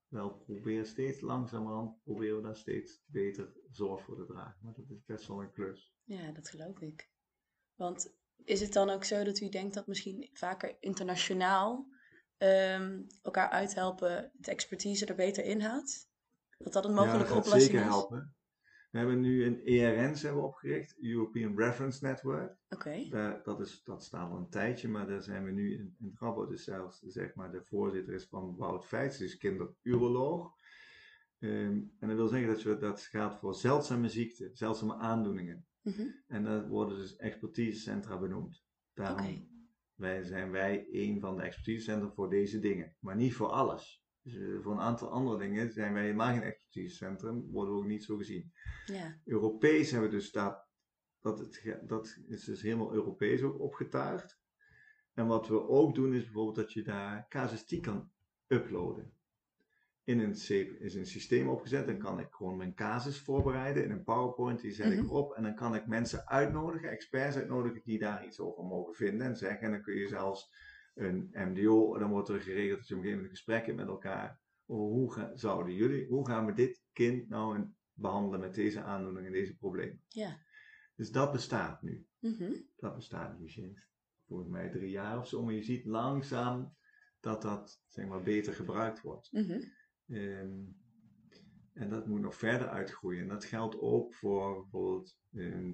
wel 0.08 0.34
proberen 0.34 0.86
steeds 0.86 1.22
langzamerhand, 1.22 2.04
proberen 2.04 2.36
we 2.36 2.42
daar 2.42 2.56
steeds 2.56 3.04
beter 3.06 3.54
zorg 3.72 4.04
voor 4.04 4.16
te 4.16 4.26
dragen. 4.26 4.60
Maar 4.62 4.74
dat 4.74 4.90
is 4.90 5.06
best 5.06 5.28
wel 5.28 5.42
een 5.42 5.52
klus. 5.52 5.94
Ja, 6.04 6.32
dat 6.32 6.50
geloof 6.50 6.82
ik. 6.82 7.12
Want 7.76 8.23
is 8.46 8.62
het 8.62 8.74
dan 8.74 8.90
ook 8.90 9.04
zo 9.04 9.24
dat 9.24 9.40
u 9.40 9.50
denkt 9.50 9.74
dat 9.74 9.88
misschien 9.88 10.30
vaker 10.34 10.76
internationaal 10.80 11.88
ehm, 12.38 13.02
elkaar 13.22 13.50
uithelpen, 13.50 14.32
de 14.34 14.52
expertise 14.52 15.06
er 15.06 15.16
beter 15.16 15.44
inhoudt? 15.44 16.10
Dat 16.58 16.74
dat 16.74 16.86
een 16.86 16.94
mogelijke 16.94 17.28
ja, 17.28 17.36
dat 17.36 17.46
oplossing 17.46 17.64
zeker 17.64 17.80
is? 17.80 17.86
helpen. 17.86 18.36
We 18.92 19.00
hebben 19.00 19.20
nu 19.20 19.46
een 19.46 19.66
ERN's 19.66 20.22
hebben 20.22 20.44
opgericht, 20.44 20.96
European 21.02 21.58
Reference 21.58 22.06
Network. 22.06 22.58
Oké. 22.70 23.08
Dat, 23.44 23.60
is, 23.60 23.82
dat 23.84 24.04
staat 24.04 24.32
al 24.32 24.38
een 24.38 24.50
tijdje, 24.50 24.88
maar 24.88 25.08
daar 25.08 25.22
zijn 25.22 25.44
we 25.44 25.52
nu 25.52 25.74
in, 25.74 25.96
in 26.00 26.16
Rabo, 26.20 26.48
dus 26.48 26.64
zelfs 26.64 27.00
zeg 27.00 27.36
maar 27.36 27.52
de 27.52 27.64
voorzitter 27.64 28.14
is 28.14 28.26
van 28.26 28.56
Wout 28.56 28.86
Feits, 28.86 29.18
dus 29.18 29.38
kinderuroloog. 29.38 30.52
Ehm, 31.40 31.82
en 32.00 32.08
dat 32.08 32.16
wil 32.16 32.28
zeggen 32.28 32.48
dat 32.48 32.62
je, 32.62 32.78
dat 32.78 33.02
gaat 33.02 33.40
voor 33.40 33.56
zeldzame 33.56 34.10
ziekten, 34.10 34.50
zeldzame 34.54 34.96
aandoeningen. 34.96 35.66
Mhm. 35.84 36.08
En 36.28 36.44
daar 36.44 36.68
worden 36.68 36.98
dus 36.98 37.16
expertisecentra 37.16 38.20
benoemd. 38.20 38.64
Daarom 38.94 39.52
wij, 39.96 40.24
zijn 40.24 40.52
wij 40.52 40.88
een 40.92 41.20
van 41.20 41.38
de 41.38 41.44
expertisecentra 41.44 42.12
voor 42.12 42.30
deze 42.30 42.60
dingen, 42.60 42.96
maar 43.00 43.16
niet 43.16 43.34
voor 43.34 43.48
alles. 43.48 44.04
Dus 44.22 44.36
eh, 44.36 44.62
voor 44.62 44.72
een 44.72 44.80
aantal 44.80 45.10
andere 45.10 45.38
dingen 45.38 45.72
zijn 45.72 45.94
wij 45.94 46.04
helemaal 46.04 46.34
geen 46.34 46.42
expertisecentrum, 46.42 47.52
worden 47.52 47.74
we 47.74 47.80
ook 47.80 47.88
niet 47.88 48.04
zo 48.04 48.18
gezien. 48.18 48.54
Ja. 48.86 49.20
Europees 49.26 49.92
hebben 49.92 50.10
we 50.10 50.16
dus 50.16 50.32
dat, 50.32 50.68
dat, 51.20 51.40
het, 51.40 51.82
dat 51.88 52.18
is 52.28 52.44
dus 52.44 52.62
helemaal 52.62 52.94
Europees 52.94 53.42
ook 53.42 53.60
opgetuigd. 53.60 54.42
En 55.14 55.28
wat 55.28 55.48
we 55.48 55.68
ook 55.68 55.96
doen 55.96 56.14
is 56.14 56.24
bijvoorbeeld 56.24 56.56
dat 56.56 56.74
je 56.74 56.84
daar 56.84 57.28
casuïstiek 57.30 57.82
kan 57.82 58.12
uploaden. 58.48 59.14
In 60.06 60.20
een, 60.20 60.32
is 60.80 60.96
een 60.96 61.06
systeem 61.06 61.50
opgezet, 61.50 61.86
dan 61.86 61.98
kan 61.98 62.20
ik 62.20 62.28
gewoon 62.32 62.58
mijn 62.58 62.74
casus 62.74 63.20
voorbereiden 63.22 63.84
in 63.84 63.92
een 63.92 64.04
PowerPoint, 64.04 64.62
die 64.62 64.72
zet 64.72 64.92
ik 64.92 64.98
Mhm. 64.98 65.06
erop 65.06 65.34
en 65.34 65.44
dan 65.44 65.56
kan 65.56 65.76
ik 65.76 65.88
mensen 65.88 66.28
uitnodigen, 66.28 66.90
experts 66.90 67.36
uitnodigen 67.36 67.82
die 67.84 68.00
daar 68.00 68.26
iets 68.26 68.40
over 68.40 68.64
mogen 68.64 68.94
vinden 68.94 69.28
en 69.28 69.38
zeggen. 69.38 69.60
En 69.62 69.72
dan 69.72 69.82
kun 69.82 69.96
je 69.96 70.08
zelfs 70.08 70.54
een 70.96 71.30
MDO, 71.34 71.98
dan 71.98 72.10
wordt 72.10 72.30
er 72.30 72.42
geregeld 72.42 72.78
dat 72.80 72.88
je 72.88 72.94
op 72.94 73.00
een 73.00 73.06
gegeven 73.06 73.10
moment 73.10 73.24
een 73.24 73.30
gesprek 73.30 73.66
hebt 73.66 73.78
met 73.78 73.88
elkaar 73.88 74.40
over 74.66 74.94
hoe 74.94 75.32
zouden 75.34 75.74
jullie, 75.76 76.08
hoe 76.08 76.28
gaan 76.28 76.46
we 76.46 76.54
dit 76.54 76.84
kind 76.94 77.30
nou 77.30 77.74
behandelen 77.94 78.40
met 78.40 78.56
deze 78.56 78.82
aandoeningen 78.82 79.28
en 79.34 79.40
deze 79.40 79.58
problemen. 79.58 80.02
Ja. 80.08 80.38
Dus 80.96 81.12
dat 81.12 81.32
bestaat 81.32 81.82
nu. 81.82 82.06
Mhm. 82.20 82.54
Dat 82.76 82.96
bestaat 82.96 83.40
nu 83.40 83.50
sinds 83.50 83.88
volgens 84.28 84.50
mij 84.50 84.70
drie 84.70 84.90
jaar 84.90 85.18
of 85.20 85.28
zo. 85.28 85.44
Maar 85.44 85.54
je 85.54 85.64
ziet 85.64 85.86
langzaam 85.86 86.76
dat 87.20 87.42
dat 87.42 87.82
zeg 87.88 88.06
maar, 88.08 88.22
beter 88.24 88.54
gebruikt 88.54 89.02
wordt. 89.02 89.32
Mhm. 89.32 89.60
Ehm, 90.14 90.62
en 91.74 91.90
dat 91.90 92.08
moet 92.08 92.22
nog 92.22 92.36
verder 92.36 92.68
uitgroeien. 92.68 93.22
En 93.22 93.28
dat 93.28 93.46
geldt 93.46 93.80
ook 93.80 94.14
voor 94.14 94.62
bijvoorbeeld 94.62 95.18
ehm, 95.34 95.74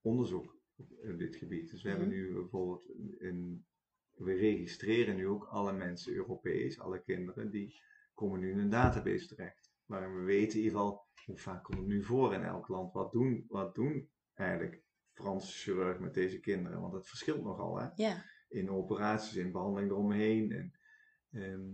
onderzoek 0.00 0.58
op 0.76 0.92
in 1.02 1.16
dit 1.16 1.36
gebied. 1.36 1.70
Dus 1.70 1.82
we 1.82 1.88
hebben 1.88 2.08
Mhm. 2.08 2.16
nu 2.16 2.32
bijvoorbeeld 2.32 2.90
een, 3.18 3.66
we 4.10 4.32
registreren 4.34 5.16
nu 5.16 5.26
ook 5.26 5.44
alle 5.44 5.72
mensen 5.72 6.14
Europees, 6.14 6.78
alle 6.80 7.02
kinderen, 7.02 7.50
die 7.50 7.80
komen 8.14 8.40
nu 8.40 8.50
in 8.50 8.58
een 8.58 8.70
database 8.70 9.26
terecht. 9.26 9.72
Maar 9.84 10.14
we 10.16 10.22
weten 10.22 10.58
in 10.58 10.64
ieder 10.64 10.78
geval 10.78 11.06
hoe 11.24 11.38
vaak 11.38 11.64
komt 11.64 11.78
het 11.78 11.86
nu 11.86 12.02
voor 12.02 12.34
in 12.34 12.42
elk 12.42 12.68
land. 12.68 12.92
Wat 12.92 13.12
doen, 13.12 13.44
wat 13.48 13.74
doen 13.74 14.10
eigenlijk 14.34 14.82
Franse 15.12 15.52
chirurgen 15.52 16.02
met 16.02 16.14
deze 16.14 16.40
kinderen? 16.40 16.80
Want 16.80 16.92
dat 16.92 17.08
verschilt 17.08 17.42
nogal 17.42 17.78
hè 17.80 17.88
Ja. 17.94 18.24
in 18.48 18.70
operaties, 18.70 19.36
in 19.36 19.52
behandeling 19.52 19.90
eromheen. 19.90 20.52
En, 20.52 20.72
ehm, 21.30 21.68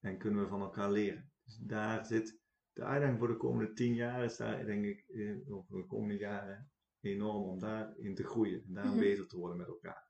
en 0.00 0.18
kunnen 0.18 0.42
we 0.42 0.48
van 0.48 0.60
elkaar 0.60 0.90
leren. 0.90 1.29
Dus 1.58 1.66
daar 1.68 2.06
zit 2.06 2.38
de 2.72 2.82
uitdaging 2.84 3.18
voor 3.18 3.28
de 3.28 3.36
komende 3.36 3.72
tien 3.72 3.94
jaar, 3.94 4.24
is 4.24 4.36
daar 4.36 4.66
denk 4.66 4.84
ik, 4.84 5.04
eh, 5.08 5.54
of 5.56 5.66
de 5.66 5.86
komende 5.86 6.16
jaren, 6.16 6.70
enorm 7.00 7.42
om 7.42 7.58
daarin 7.58 8.14
te 8.14 8.24
groeien. 8.24 8.62
En 8.66 8.72
daar 8.74 8.86
Mhm. 8.86 8.98
beter 8.98 9.26
te 9.26 9.36
worden 9.36 9.56
met 9.58 9.66
elkaar. 9.66 10.08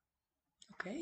Oké. 0.72 0.98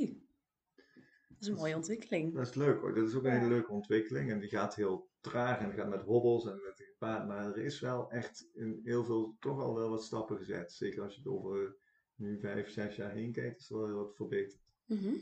Dat 1.29 1.41
is 1.41 1.47
een 1.47 1.55
mooie 1.55 1.77
ontwikkeling. 1.77 2.35
Dat 2.35 2.47
is 2.49 2.55
leuk 2.55 2.81
hoor. 2.81 2.95
Dat 2.95 3.09
is 3.09 3.15
ook 3.15 3.25
een 3.25 3.31
hele 3.39 3.49
leuke 3.49 3.73
ontwikkeling. 3.73 4.31
En 4.31 4.41
die 4.41 4.49
gaat 4.49 4.75
heel 4.75 5.11
traag 5.21 5.59
en 5.61 5.69
die 5.69 5.79
gaat 5.79 5.89
met 5.89 6.03
hobbels 6.03 6.47
en 6.47 6.61
met 6.63 6.83
gepaard. 6.91 7.27
Maar 7.27 7.47
er 7.47 7.65
is 7.65 7.81
wel 7.81 8.11
echt 8.11 8.49
in 8.53 8.81
heel 8.85 9.05
veel, 9.05 9.37
toch 9.41 9.61
al 9.61 9.75
wel 9.75 9.91
wat 9.91 10.05
stappen 10.05 10.37
gezet. 10.37 10.73
Zeker 10.73 11.03
als 11.03 11.13
je 11.15 11.19
het 11.21 11.29
over 11.29 11.77
nu 12.15 12.41
vijf, 12.41 12.71
zes 12.71 12.97
jaar 12.97 13.13
heen 13.13 13.33
kijkt, 13.33 13.61
is 13.61 13.71
er 13.71 13.77
wel 13.77 13.87
heel 13.87 13.97
wat 13.97 14.15
verbeterd. 14.17 14.61
Mhm. 14.85 15.15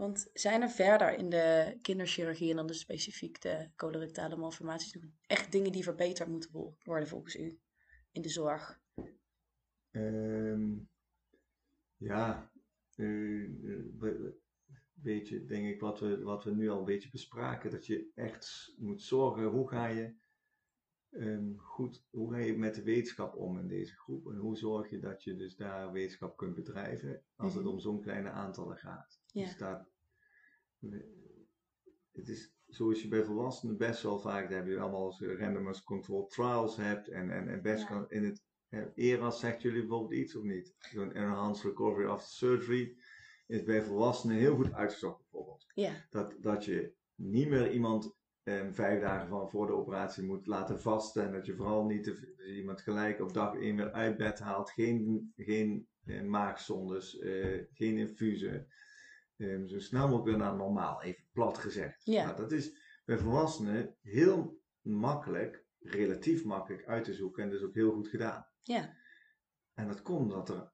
Want 0.00 0.30
zijn 0.32 0.62
er 0.62 0.70
verder 0.70 1.18
in 1.18 1.30
de 1.30 1.78
kinderchirurgie 1.82 2.50
en 2.50 2.56
dan 2.56 2.66
dus 2.66 2.80
specifiek 2.80 3.40
de 3.40 3.70
colorectale 3.76 4.36
malformaties 4.36 4.96
echt 5.26 5.52
dingen 5.52 5.72
die 5.72 5.82
verbeterd 5.82 6.28
moeten 6.28 6.50
wo- 6.52 6.76
worden 6.82 7.08
volgens 7.08 7.36
u 7.36 7.58
in 8.12 8.22
de 8.22 8.28
zorg? 8.28 8.80
Ehm, 9.90 10.76
ja, 11.96 12.50
we- 12.96 14.38
beetje 14.92 15.44
denk 15.44 15.66
ik 15.66 15.80
wat 15.80 16.00
we, 16.00 16.22
wat 16.22 16.44
we 16.44 16.54
nu 16.54 16.68
al 16.70 16.78
een 16.78 16.84
beetje 16.84 17.10
bespraken. 17.10 17.70
Dat 17.70 17.86
je 17.86 18.10
echt 18.14 18.74
moet 18.78 19.02
zorgen, 19.02 19.44
hoe 19.44 19.68
ga 19.68 19.86
je 19.86 20.14
ehm, 21.10 21.56
goed, 21.56 22.04
hoe 22.10 22.32
ga 22.32 22.38
je 22.38 22.58
met 22.58 22.74
de 22.74 22.82
wetenschap 22.82 23.34
om 23.36 23.58
in 23.58 23.68
deze 23.68 23.94
groep? 23.96 24.26
En 24.26 24.36
hoe 24.36 24.56
zorg 24.56 24.90
je 24.90 24.98
dat 24.98 25.22
je 25.24 25.36
dus 25.36 25.56
daar 25.56 25.92
wetenschap 25.92 26.36
kunt 26.36 26.54
bedrijven 26.54 27.24
als 27.36 27.54
het 27.54 27.62
Mhm. 27.64 27.72
om 27.72 27.80
zo'n 27.80 28.00
kleine 28.02 28.30
aantallen 28.30 28.76
gaat? 28.76 29.19
Ja. 29.32 29.86
Dus 30.78 31.02
het 32.12 32.28
is 32.28 32.54
zoals 32.66 33.02
je 33.02 33.08
bij 33.08 33.24
volwassenen 33.24 33.76
best 33.76 34.02
wel 34.02 34.18
vaak, 34.20 34.48
daar 34.50 34.58
heb 34.58 34.66
je 34.68 34.80
allemaal 34.80 35.16
randomized 35.20 35.84
controlled 35.84 36.30
trials 36.30 36.76
hebt 36.76 37.08
en, 37.08 37.30
en, 37.30 37.48
en 37.48 37.62
best 37.62 37.82
Ja. 37.82 37.88
kan 37.88 38.10
in 38.10 38.24
het 38.24 38.42
ERAS 38.94 39.40
zegt 39.40 39.62
jullie 39.62 39.80
bijvoorbeeld 39.80 40.20
iets 40.20 40.36
of 40.36 40.42
niet? 40.42 40.74
Zo'n 40.78 41.12
enhanced 41.12 41.64
recovery 41.64 42.06
after 42.08 42.28
surgery 42.32 42.96
is 43.46 43.62
bij 43.64 43.82
volwassenen 43.82 44.36
heel 44.36 44.54
goed 44.56 44.72
uitgezocht 44.72 45.18
bijvoorbeeld. 45.20 45.66
Ja. 45.74 45.92
Dat, 46.10 46.36
dat 46.40 46.64
je 46.64 46.94
niet 47.14 47.48
meer 47.48 47.72
iemand 47.72 48.16
eh, 48.42 48.66
vijf 48.70 49.00
dagen 49.00 49.28
van 49.28 49.50
voor 49.50 49.66
de 49.66 49.72
operatie 49.72 50.22
moet 50.22 50.46
laten 50.46 50.80
vasten 50.80 51.24
en 51.24 51.32
dat 51.32 51.46
je 51.46 51.56
vooral 51.56 51.84
niet 51.86 52.04
te- 52.04 52.52
iemand 52.56 52.80
gelijk 52.80 53.20
op 53.20 53.32
dag 53.32 53.54
één 53.56 53.76
weer 53.76 53.92
uit 53.92 54.16
bed 54.16 54.38
haalt. 54.38 54.70
Geen, 54.70 55.32
geen 55.36 55.88
eh, 56.04 56.22
maagzondes, 56.22 57.18
eh, 57.18 57.62
geen 57.72 57.96
infusen. 57.98 58.66
Eh, 59.40 59.62
zo 59.64 59.78
snel 59.78 60.02
mogelijk 60.02 60.24
weer 60.24 60.36
naar 60.36 60.56
normaal, 60.56 61.02
even 61.02 61.24
plat 61.32 61.58
gezegd. 61.58 62.04
Ja. 62.04 62.24
Nou, 62.24 62.36
dat 62.36 62.52
is 62.52 62.72
bij 63.04 63.18
volwassenen 63.18 63.96
heel 64.02 64.60
makkelijk, 64.80 65.64
relatief 65.78 66.44
makkelijk 66.44 66.86
uit 66.86 67.04
te 67.04 67.14
zoeken 67.14 67.42
en 67.42 67.50
dus 67.50 67.62
ook 67.62 67.74
heel 67.74 67.92
goed 67.92 68.08
gedaan. 68.08 68.46
Ja. 68.62 68.96
En 69.74 69.86
dat 69.86 70.02
komt 70.02 70.20
omdat 70.20 70.48
er, 70.48 70.72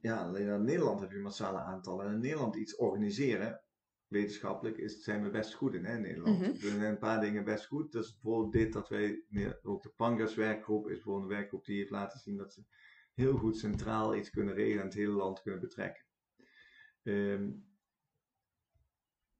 ja, 0.00 0.16
alleen 0.16 0.48
in 0.48 0.64
Nederland 0.64 1.00
heb 1.00 1.10
je 1.10 1.18
massale 1.18 1.58
aantallen. 1.58 2.06
En 2.06 2.12
in 2.12 2.20
Nederland 2.20 2.56
iets 2.56 2.76
organiseren, 2.76 3.62
wetenschappelijk, 4.06 4.76
is, 4.76 5.02
zijn 5.02 5.22
we 5.22 5.30
best 5.30 5.54
goed 5.54 5.74
in, 5.74 5.84
hè, 5.84 5.94
in 5.94 6.02
Nederland. 6.02 6.40
Mhm. 6.40 6.50
We 6.50 6.58
zijn 6.58 6.82
een 6.82 6.98
paar 6.98 7.20
dingen 7.20 7.44
best 7.44 7.66
goed. 7.66 7.92
Dus 7.92 8.12
bijvoorbeeld 8.12 8.52
dit, 8.52 8.72
dat 8.72 8.88
wij, 8.88 9.24
ook 9.62 9.82
de 9.82 9.92
Pangas 9.96 10.34
werkgroep 10.34 10.88
is 10.88 10.94
bijvoorbeeld 10.94 11.30
een 11.30 11.36
werkgroep 11.36 11.64
die 11.64 11.78
heeft 11.78 11.90
laten 11.90 12.20
zien 12.20 12.36
dat 12.36 12.52
ze 12.52 12.64
heel 13.14 13.36
goed 13.36 13.56
centraal 13.56 14.16
iets 14.16 14.30
kunnen 14.30 14.54
regelen 14.54 14.80
en 14.80 14.86
het 14.86 14.96
hele 14.96 15.12
land 15.12 15.42
kunnen 15.42 15.60
betrekken. 15.60 16.04
Ehm, 17.02 17.50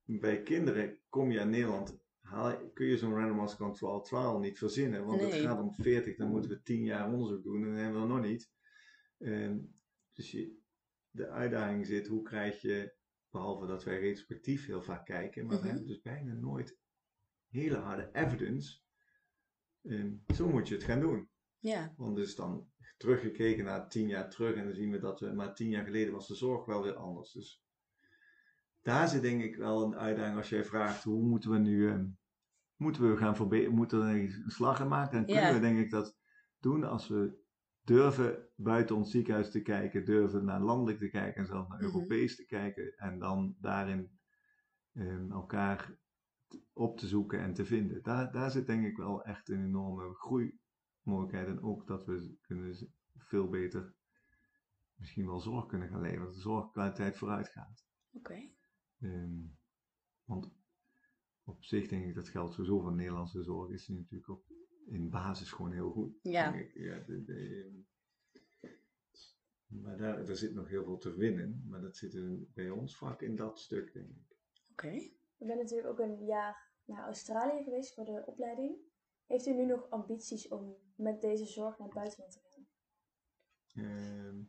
bij 0.05 0.43
kinderen 0.43 0.99
kom 1.09 1.31
je 1.31 1.39
in 1.39 1.51
Nederland, 1.51 1.99
haal, 2.21 2.71
kun 2.71 2.87
je 2.87 2.97
zo'n 2.99 3.15
randomized 3.15 3.57
control 3.59 4.01
trial 4.01 4.39
niet 4.39 4.59
verzinnen, 4.59 5.05
want 5.07 5.21
het 5.21 5.35
gaat 5.35 5.61
om 5.61 5.73
40, 5.75 6.17
dan 6.17 6.31
moeten 6.31 6.51
we 6.51 6.63
10 6.63 6.85
jaar 6.85 7.13
onderzoek 7.13 7.43
doen 7.43 7.63
en 7.63 7.69
dat 7.71 7.81
hebben 7.81 8.01
we 8.03 8.09
nog 8.09 8.23
niet. 8.23 8.51
Ehm, 9.19 9.59
dus 10.13 10.31
je, 10.31 10.59
de 11.11 11.29
uitdaging 11.29 11.87
zit, 11.87 12.07
hoe 12.07 12.23
krijg 12.23 12.61
je, 12.61 12.95
behalve 13.31 13.67
dat 13.67 13.85
wij 13.85 14.01
retrospectief 14.01 14.67
heel 14.67 14.83
vaak 14.83 15.05
kijken, 15.07 15.47
maar 15.47 15.55
Mhm. 15.55 15.63
we 15.63 15.69
hebben 15.71 15.87
dus 15.89 16.01
bijna 16.01 16.33
nooit 16.35 16.79
hele 17.49 17.77
harde 17.77 18.09
evidence. 18.13 18.81
Ehm, 19.83 20.13
zo 20.35 20.49
moet 20.49 20.69
je 20.69 20.75
het 20.75 20.85
gaan 20.85 21.01
doen. 21.01 21.29
Ja. 21.59 21.95
Want 21.97 22.17
dus 22.17 22.35
dan 22.35 22.69
teruggekeken 22.97 23.65
naar 23.65 23.89
tien 23.89 24.09
jaar 24.09 24.31
terug 24.31 24.57
en 24.57 24.65
dan 24.65 24.75
zien 24.75 24.91
we 24.91 24.99
dat 24.99 25.21
we, 25.21 25.33
maar 25.33 25.55
tien 25.55 25.69
jaar 25.69 25.85
geleden 25.85 26.13
was 26.13 26.27
de 26.29 26.35
zorg 26.35 26.65
wel 26.65 26.83
weer 26.83 26.95
anders. 26.95 27.33
Dus 27.33 27.64
daar 28.85 29.09
zit 29.09 29.23
denk 29.23 29.43
ik 29.43 29.57
wel 29.57 29.85
een 29.85 29.97
uitdaging 29.97 30.37
als 30.37 30.49
jij 30.49 30.65
vraagt 30.65 31.03
hoe 31.05 31.23
moeten 31.23 31.51
we 31.51 31.59
nu, 31.59 31.89
ehm, 31.89 32.07
moeten 32.77 33.11
we 33.11 33.17
gaan 33.17 33.37
verbeteren, 33.37 33.75
moeten 33.75 33.99
we 34.07 34.21
een 34.21 34.51
slag 34.51 34.81
in 34.81 34.89
maken? 34.89 35.13
Dan 35.17 35.25
kunnen 35.27 35.45
Ja. 35.47 35.53
we 35.55 35.61
denk 35.61 35.79
ik 35.79 35.91
dat 35.91 36.17
doen 36.61 36.85
als 36.85 37.09
we 37.09 37.43
durven 37.83 38.49
buiten 38.57 38.97
ons 38.97 39.11
ziekenhuis 39.11 39.51
te 39.51 39.63
kijken, 39.63 40.05
durven 40.05 40.45
naar 40.45 40.61
landelijk 40.61 40.99
te 40.99 41.09
kijken 41.09 41.41
en 41.41 41.47
zelfs 41.47 41.69
naar 41.69 41.83
Mhm. 41.83 41.87
Europees 41.87 42.37
te 42.37 42.45
kijken 42.47 42.97
en 42.97 43.19
dan 43.19 43.57
daarin 43.61 44.19
ehm, 44.95 45.31
elkaar 45.33 45.99
op 46.73 46.99
te 46.99 47.07
zoeken 47.07 47.39
en 47.39 47.55
te 47.55 47.65
vinden. 47.65 48.03
Daar, 48.03 48.33
daar 48.33 48.51
zit 48.51 48.67
denk 48.67 48.85
ik 48.87 48.97
wel 48.97 49.25
echt 49.25 49.49
een 49.49 49.65
enorme 49.65 50.15
groeimogelijkheid 50.15 51.47
en 51.49 51.63
ook 51.63 51.87
dat 51.87 52.05
we 52.05 52.37
kunnen 52.41 52.77
veel 53.17 53.49
beter 53.49 53.95
misschien 54.95 55.27
wel 55.27 55.41
zorg 55.41 55.67
kunnen 55.67 55.89
gaan 55.89 56.01
leveren, 56.01 56.25
dat 56.25 56.35
de 56.35 56.41
zorgkwaliteit 56.41 57.17
vooruit 57.17 57.49
gaat. 57.49 57.85
Oké. 58.13 58.51
Ehm, 59.05 59.41
want 60.25 60.53
op 61.45 61.65
zich 61.65 61.89
denk 61.89 62.05
ik 62.05 62.15
dat 62.15 62.29
geldt 62.29 62.55
sowieso 62.55 62.81
voor 62.81 62.95
Nederlandse 62.95 63.43
zorg. 63.43 63.71
Is 63.71 63.87
die 63.87 63.97
natuurlijk 63.97 64.31
ook 64.31 64.45
in 64.87 65.11
basis 65.11 65.53
gewoon 65.53 65.73
heel 65.73 65.91
goed. 65.91 66.19
Ja. 66.23 66.51
denk 66.51 66.65
ik. 66.65 66.75
ja 66.75 66.99
de, 66.99 67.25
de, 67.25 67.71
maar 69.67 69.97
daar, 69.97 70.29
er 70.29 70.37
zit 70.37 70.55
nog 70.55 70.69
heel 70.69 70.85
veel 70.85 70.99
te 70.99 71.15
winnen. 71.15 71.65
Maar 71.69 71.81
dat 71.81 71.97
zit 71.97 72.15
er 72.15 72.39
bij 72.55 72.71
ons 72.71 72.97
vaak 72.97 73.23
in 73.23 73.37
dat 73.37 73.59
stuk, 73.59 73.93
denk 73.93 74.09
ik. 74.09 74.37
Oké. 74.71 74.91
Ik 75.39 75.47
ben 75.47 75.57
natuurlijk 75.57 75.89
ook 75.89 75.99
een 75.99 76.25
jaar 76.25 76.73
naar 76.85 77.05
Australië 77.05 77.63
geweest 77.63 77.95
voor 77.95 78.05
de 78.05 78.23
opleiding. 78.27 78.77
Heeft 79.27 79.47
u 79.47 79.53
nu 79.53 79.65
nog 79.65 79.91
ambities 79.91 80.49
om 80.49 80.77
met 80.97 81.21
deze 81.21 81.47
zorg 81.47 81.79
naar 81.79 81.87
het 81.87 81.97
buitenland 81.97 82.33
te 82.33 82.41
gaan? 82.43 82.67
Ehm, 83.75 84.43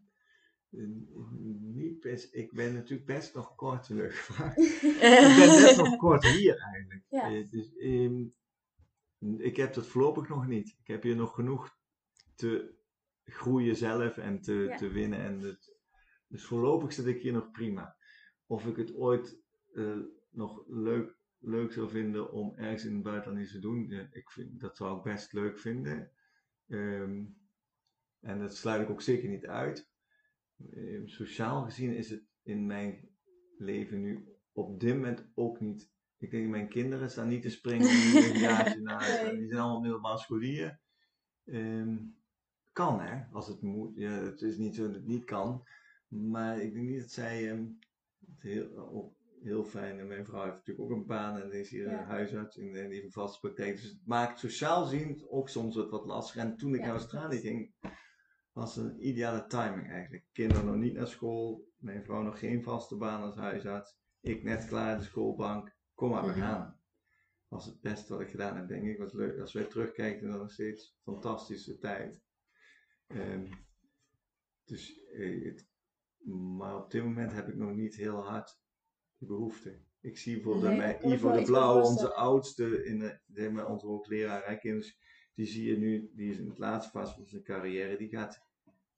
niet 1.59 1.99
best, 1.99 2.33
ik 2.33 2.53
ben 2.53 2.73
natuurlijk 2.73 3.07
best 3.07 3.33
nog 3.33 3.55
kort 3.55 3.83
teruggevraagd. 3.83 4.57
ik 4.83 4.97
ben 5.37 5.61
best 5.61 5.77
nog 5.77 5.95
kort 5.95 6.25
hier 6.25 6.57
eigenlijk. 6.57 7.03
Ja. 7.09 7.31
Eh, 7.31 7.49
dus, 7.49 7.75
ehm, 7.75 8.23
ik 9.37 9.55
heb 9.55 9.73
dat 9.73 9.87
voorlopig 9.87 10.27
nog 10.27 10.47
niet. 10.47 10.75
Ik 10.79 10.87
heb 10.87 11.03
hier 11.03 11.15
nog 11.15 11.33
genoeg 11.35 11.77
te 12.35 12.73
groeien 13.23 13.75
zelf 13.75 14.17
en 14.17 14.41
te, 14.41 14.53
Ja. 14.53 14.77
te 14.77 14.87
winnen. 14.87 15.19
En 15.19 15.39
het, 15.39 15.75
dus 16.27 16.45
voorlopig 16.45 16.93
zit 16.93 17.05
ik 17.05 17.21
hier 17.21 17.33
nog 17.33 17.51
prima. 17.51 17.95
Of 18.45 18.65
ik 18.65 18.75
het 18.75 18.93
ooit 18.93 19.39
eh, 19.73 19.99
nog 20.29 20.63
leuk, 20.67 21.17
leuk 21.39 21.71
zou 21.71 21.89
vinden 21.89 22.31
om 22.31 22.53
ergens 22.55 22.85
in 22.85 22.93
het 22.93 23.03
buitenland 23.03 23.43
iets 23.43 23.51
te 23.51 23.59
doen, 23.59 23.87
ja, 23.87 24.07
ik 24.11 24.31
vind, 24.31 24.59
dat 24.59 24.77
zou 24.77 24.97
ik 24.97 25.03
best 25.03 25.33
leuk 25.33 25.59
vinden. 25.59 26.11
Ehm, 26.67 27.23
en 28.19 28.39
dat 28.39 28.55
sluit 28.55 28.81
ik 28.81 28.89
ook 28.89 29.01
zeker 29.01 29.29
niet 29.29 29.45
uit. 29.45 29.93
Ehm, 30.57 31.05
sociaal 31.07 31.63
gezien 31.63 31.95
is 31.95 32.09
het 32.09 32.23
in 32.43 32.65
mijn 32.65 33.09
leven 33.57 34.01
nu 34.01 34.27
op 34.51 34.79
dit 34.79 34.93
moment 34.93 35.31
ook 35.33 35.59
niet. 35.59 35.93
Ik 36.17 36.31
denk, 36.31 36.49
mijn 36.49 36.69
kinderen 36.69 37.09
staan 37.11 37.27
niet 37.27 37.41
te 37.41 37.49
springen 37.49 37.87
nu 37.87 38.25
een 38.25 38.39
jaartje 38.39 38.81
na. 38.81 38.99
Die 39.31 39.47
zijn 39.47 39.61
allemaal 39.61 39.81
middelbaar 39.81 40.19
scholieren. 40.19 40.79
Ehm, 41.45 41.97
kan 42.71 43.01
hè, 43.01 43.25
als 43.31 43.47
het 43.47 43.61
moet. 43.61 43.95
Ja, 43.95 44.11
het 44.11 44.41
is 44.41 44.57
niet 44.57 44.75
zo 44.75 44.85
dat 44.85 44.95
het 44.95 45.05
niet 45.07 45.23
kan. 45.25 45.67
Maar 46.07 46.61
ik 46.61 46.73
denk 46.73 46.87
niet 46.87 46.99
dat 47.01 47.11
zij 47.11 47.49
ehm, 47.51 47.65
het 48.33 48.41
heel, 48.41 48.77
ook 48.77 49.13
heel 49.41 49.63
fijn. 49.63 49.99
En 49.99 50.07
mijn 50.07 50.25
vrouw 50.25 50.43
heeft 50.43 50.55
natuurlijk 50.55 50.85
ook 50.91 50.97
een 50.97 51.05
baan 51.05 51.41
en 51.41 51.51
is 51.51 51.69
hier 51.69 51.89
Ja. 51.89 51.99
een 51.99 52.05
huisarts 52.05 52.57
en, 52.57 52.65
en 52.65 52.71
die 52.73 52.81
heeft 52.93 53.03
een 53.03 53.11
vaste 53.11 53.39
praktijk. 53.39 53.75
Dus 53.75 53.83
het 53.89 54.05
maakt 54.05 54.39
sociaal 54.39 54.85
zien 54.85 55.25
ook 55.29 55.49
soms 55.49 55.75
wat, 55.75 55.89
wat 55.89 56.05
lastiger. 56.05 56.41
En 56.41 56.57
toen 56.57 56.73
ik 56.73 56.79
Ja, 56.79 56.85
naar 56.85 56.95
Australië 56.95 57.39
ging, 57.39 57.73
was 58.55 58.77
een 58.77 59.07
ideale 59.07 59.45
timing 59.47 59.89
eigenlijk. 59.89 60.25
Kinderen 60.31 60.65
nog 60.65 60.75
niet 60.75 60.93
naar 60.93 61.07
school, 61.07 61.67
mijn 61.77 62.03
vrouw 62.03 62.21
nog 62.21 62.39
geen 62.39 62.63
vaste 62.63 62.95
baan 62.97 63.21
als 63.21 63.35
huisarts. 63.35 63.97
Ik 64.21 64.43
net 64.43 64.67
klaar 64.67 64.97
de 64.97 65.03
schoolbank, 65.03 65.75
kom 65.93 66.09
maar, 66.09 66.23
we 66.23 66.29
Mhm. 66.29 66.39
gaan. 66.39 66.79
Was 67.47 67.65
het 67.65 67.81
beste 67.81 68.13
wat 68.13 68.21
ik 68.21 68.29
gedaan 68.29 68.55
heb, 68.57 68.67
denk 68.67 68.83
ik. 68.83 68.97
Was 68.97 69.13
leuk. 69.13 69.39
Als 69.39 69.53
wij 69.53 69.63
terugkijken, 69.63 70.29
dan 70.29 70.39
nog 70.39 70.51
steeds 70.51 70.97
fantastische 71.03 71.77
tijd. 71.77 72.23
Ehm, 73.07 73.45
dus, 74.63 75.03
eh, 75.03 75.45
het, 75.45 75.67
maar 76.57 76.75
op 76.83 76.91
dit 76.91 77.03
moment 77.03 77.31
heb 77.31 77.47
ik 77.47 77.55
nog 77.55 77.73
niet 77.73 77.95
heel 77.95 78.23
hard 78.25 78.59
die 79.17 79.27
behoefte. 79.27 79.81
Ik 80.01 80.17
zie 80.17 80.33
bijvoorbeeld 80.35 80.77
Nee, 80.77 80.77
bij 80.77 81.11
Ivo 81.13 81.31
de 81.31 81.41
Blauw, 81.43 81.81
onze 81.81 82.13
oudste, 82.13 82.85
in 82.85 83.19
de, 83.27 83.49
maar, 83.49 83.67
onze 83.69 83.87
hoogleraar 83.87 84.43
die 85.35 85.45
zie 85.45 85.69
je 85.69 85.77
nu, 85.77 86.11
die 86.13 86.31
is 86.31 86.37
in 86.37 86.49
het 86.49 86.57
laatste 86.57 86.91
fase 86.91 87.13
van 87.13 87.25
zijn 87.25 87.43
carrière, 87.43 87.97
die 87.97 88.09
gaat 88.09 88.43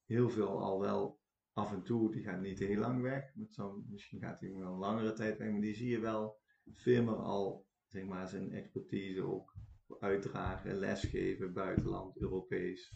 heel 0.06 0.30
veel 0.30 0.60
al 0.62 0.80
wel 0.80 1.20
af 1.54 1.72
en 1.72 1.84
toe, 1.84 2.12
die 2.12 2.24
gaat 2.24 2.42
niet 2.42 2.60
heel 2.60 2.80
lang 2.80 3.02
weg, 3.02 3.36
met 3.36 3.54
zo, 3.54 3.84
misschien 3.90 4.20
gaat 4.20 4.40
hij 4.40 4.54
wel 4.54 4.72
een 4.72 4.78
langere 4.78 5.14
tijd 5.14 5.38
weg, 5.38 5.52
maar 5.52 5.62
die 5.62 5.76
zie 5.76 5.90
je 5.90 6.00
wel 6.00 6.40
veel 6.74 7.04
meer 7.04 7.16
al, 7.16 7.68
zeg 7.88 8.06
maar, 8.06 8.28
zijn 8.28 8.52
expertise 8.52 9.22
ook 9.22 9.56
uitdragen, 10.00 10.76
lesgeven, 10.76 11.54
buitenland, 11.54 12.18
Europees. 12.18 12.94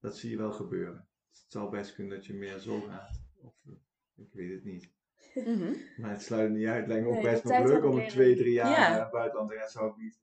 Dat 0.00 0.16
zie 0.16 0.30
je 0.30 0.36
wel 0.36 0.52
gebeuren. 0.52 1.08
Het 1.30 1.44
zou 1.52 1.70
best 1.70 1.94
kunnen 1.94 2.16
dat 2.16 2.26
je 2.26 2.34
meer 2.34 2.58
zo 2.58 2.80
gaat, 2.80 3.22
of 3.40 3.54
eh, 3.66 3.72
ik 4.14 4.32
weet 4.32 4.50
het 4.50 4.64
niet. 4.64 4.92
Mhm. 5.34 5.74
Maar 5.96 6.10
het 6.10 6.22
sluit 6.22 6.50
niet 6.52 6.66
uit. 6.66 6.78
Het 6.78 6.88
lijkt 6.88 7.04
me 7.04 7.08
ook 7.10 7.22
Nee, 7.22 7.32
best 7.32 7.44
nog 7.44 7.64
leuk 7.66 7.84
om 7.84 7.98
een 7.98 8.08
twee, 8.08 8.36
drie 8.36 8.52
jaar 8.52 8.70
Ja. 8.70 8.96
naar 8.96 9.10
buitenland 9.10 9.50
te 9.50 9.56
gaan. 9.56 9.68
Zou 9.68 9.90
ik, 9.90 9.96
niet, 9.96 10.20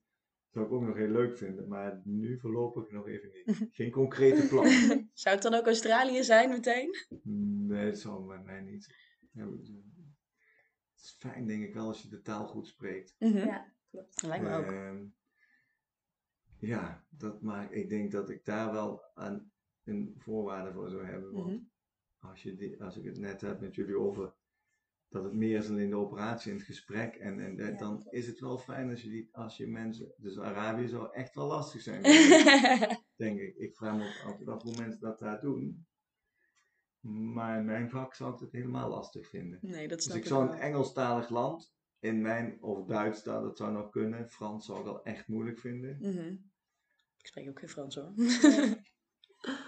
zou 0.52 0.66
ik 0.66 0.72
ook 0.72 0.82
nog 0.82 0.96
heel 0.96 1.08
leuk 1.08 1.36
vinden. 1.36 1.68
Maar 1.68 2.00
nu 2.04 2.38
voorlopig 2.38 2.90
nog 2.90 3.08
even 3.08 3.30
niet. 3.32 3.68
Geen 3.76 3.90
concrete 3.90 4.48
plan. 4.48 4.64
Zou 5.12 5.34
het 5.34 5.42
dan 5.42 5.54
ook 5.54 5.66
Australië 5.66 6.22
zijn 6.22 6.48
meteen? 6.48 6.96
nee, 7.66 7.90
dat 7.90 7.98
zou 7.98 8.26
bij 8.26 8.42
mij 8.42 8.60
niet. 8.60 8.94
Ja, 9.32 9.50
het 9.50 9.70
is 10.96 11.16
fijn 11.18 11.46
denk 11.46 11.64
ik 11.64 11.74
wel 11.74 11.86
als 11.86 12.02
je 12.02 12.08
de 12.08 12.22
taal 12.22 12.46
goed 12.46 12.66
spreekt. 12.66 13.16
Mhm. 13.18 13.36
Ja, 13.36 13.72
klopt. 13.90 14.20
Dat 14.20 14.30
lijkt 14.30 14.44
me 14.44 14.56
ook. 14.56 14.64
Ehm, 14.64 15.04
ja, 16.58 17.04
dat 17.08 17.42
maakt, 17.42 17.74
ik 17.74 17.88
denk 17.88 18.12
dat 18.12 18.30
ik 18.30 18.44
daar 18.44 18.72
wel 18.72 19.02
aan 19.14 19.52
een 19.84 20.14
voorwaarde 20.18 20.72
voor 20.72 20.90
zou 20.90 21.04
hebben. 21.04 21.32
Want 21.32 21.46
Mhm. 21.50 21.60
als, 22.18 22.42
je 22.42 22.54
die, 22.54 22.82
als 22.82 22.96
ik 22.96 23.04
het 23.04 23.18
net 23.18 23.40
heb 23.40 23.60
met 23.60 23.74
jullie 23.74 23.98
over 23.98 24.34
dat 25.12 25.24
het 25.24 25.32
meer 25.32 25.58
is 25.58 25.66
dan 25.66 25.78
in 25.78 25.90
de 25.90 25.96
operatie, 25.96 26.50
in 26.50 26.56
het 26.56 26.66
gesprek. 26.66 27.14
En, 27.14 27.40
en 27.40 27.56
Ja, 27.56 27.70
dan 27.70 27.76
klopt. 28.00 28.12
is 28.14 28.26
het 28.26 28.40
wel 28.40 28.58
fijn 28.58 28.90
als 28.90 29.02
je, 29.02 29.08
die, 29.08 29.28
als 29.32 29.56
je 29.56 29.66
mensen, 29.66 30.12
dus 30.16 30.38
Arabië 30.38 30.88
zou 30.88 31.12
echt 31.12 31.34
wel 31.34 31.46
lastig 31.46 31.80
zijn, 31.80 32.02
denk 33.16 33.40
ik. 33.40 33.54
Ik 33.56 33.76
vraag 33.76 33.96
me 33.96 34.22
altijd 34.26 34.48
af 34.48 34.62
hoe 34.62 34.76
mensen 34.76 35.00
dat 35.00 35.18
daar 35.18 35.40
doen. 35.40 35.86
Maar 37.34 37.58
in 37.58 37.64
mijn 37.64 37.90
vak 37.90 38.14
zou 38.14 38.34
ik 38.34 38.40
het 38.40 38.52
helemaal 38.52 38.88
lastig 38.88 39.28
vinden. 39.28 39.58
nee, 39.62 39.88
dat 39.88 39.96
Dus 39.96 40.04
snap 40.06 40.16
ik 40.16 40.22
ik 40.22 40.28
zou 40.28 40.44
wel. 40.44 40.52
een 40.54 40.60
Engelstalig 40.60 41.28
land 41.28 41.72
in 41.98 42.20
mijn, 42.20 42.62
of 42.62 42.84
Duits, 42.86 43.22
dat 43.22 43.42
dat 43.42 43.56
zou 43.56 43.72
nog 43.72 43.90
kunnen. 43.90 44.28
Frans 44.28 44.66
zou 44.66 44.80
ik 44.80 44.86
al 44.86 45.02
echt 45.04 45.28
moeilijk 45.28 45.58
vinden. 45.58 45.96
Mhm. 46.00 46.28
Ik 47.18 47.26
spreek 47.28 47.48
ook 47.48 47.58
geen 47.58 47.68
Frans 47.68 47.94
hoor. 47.94 48.12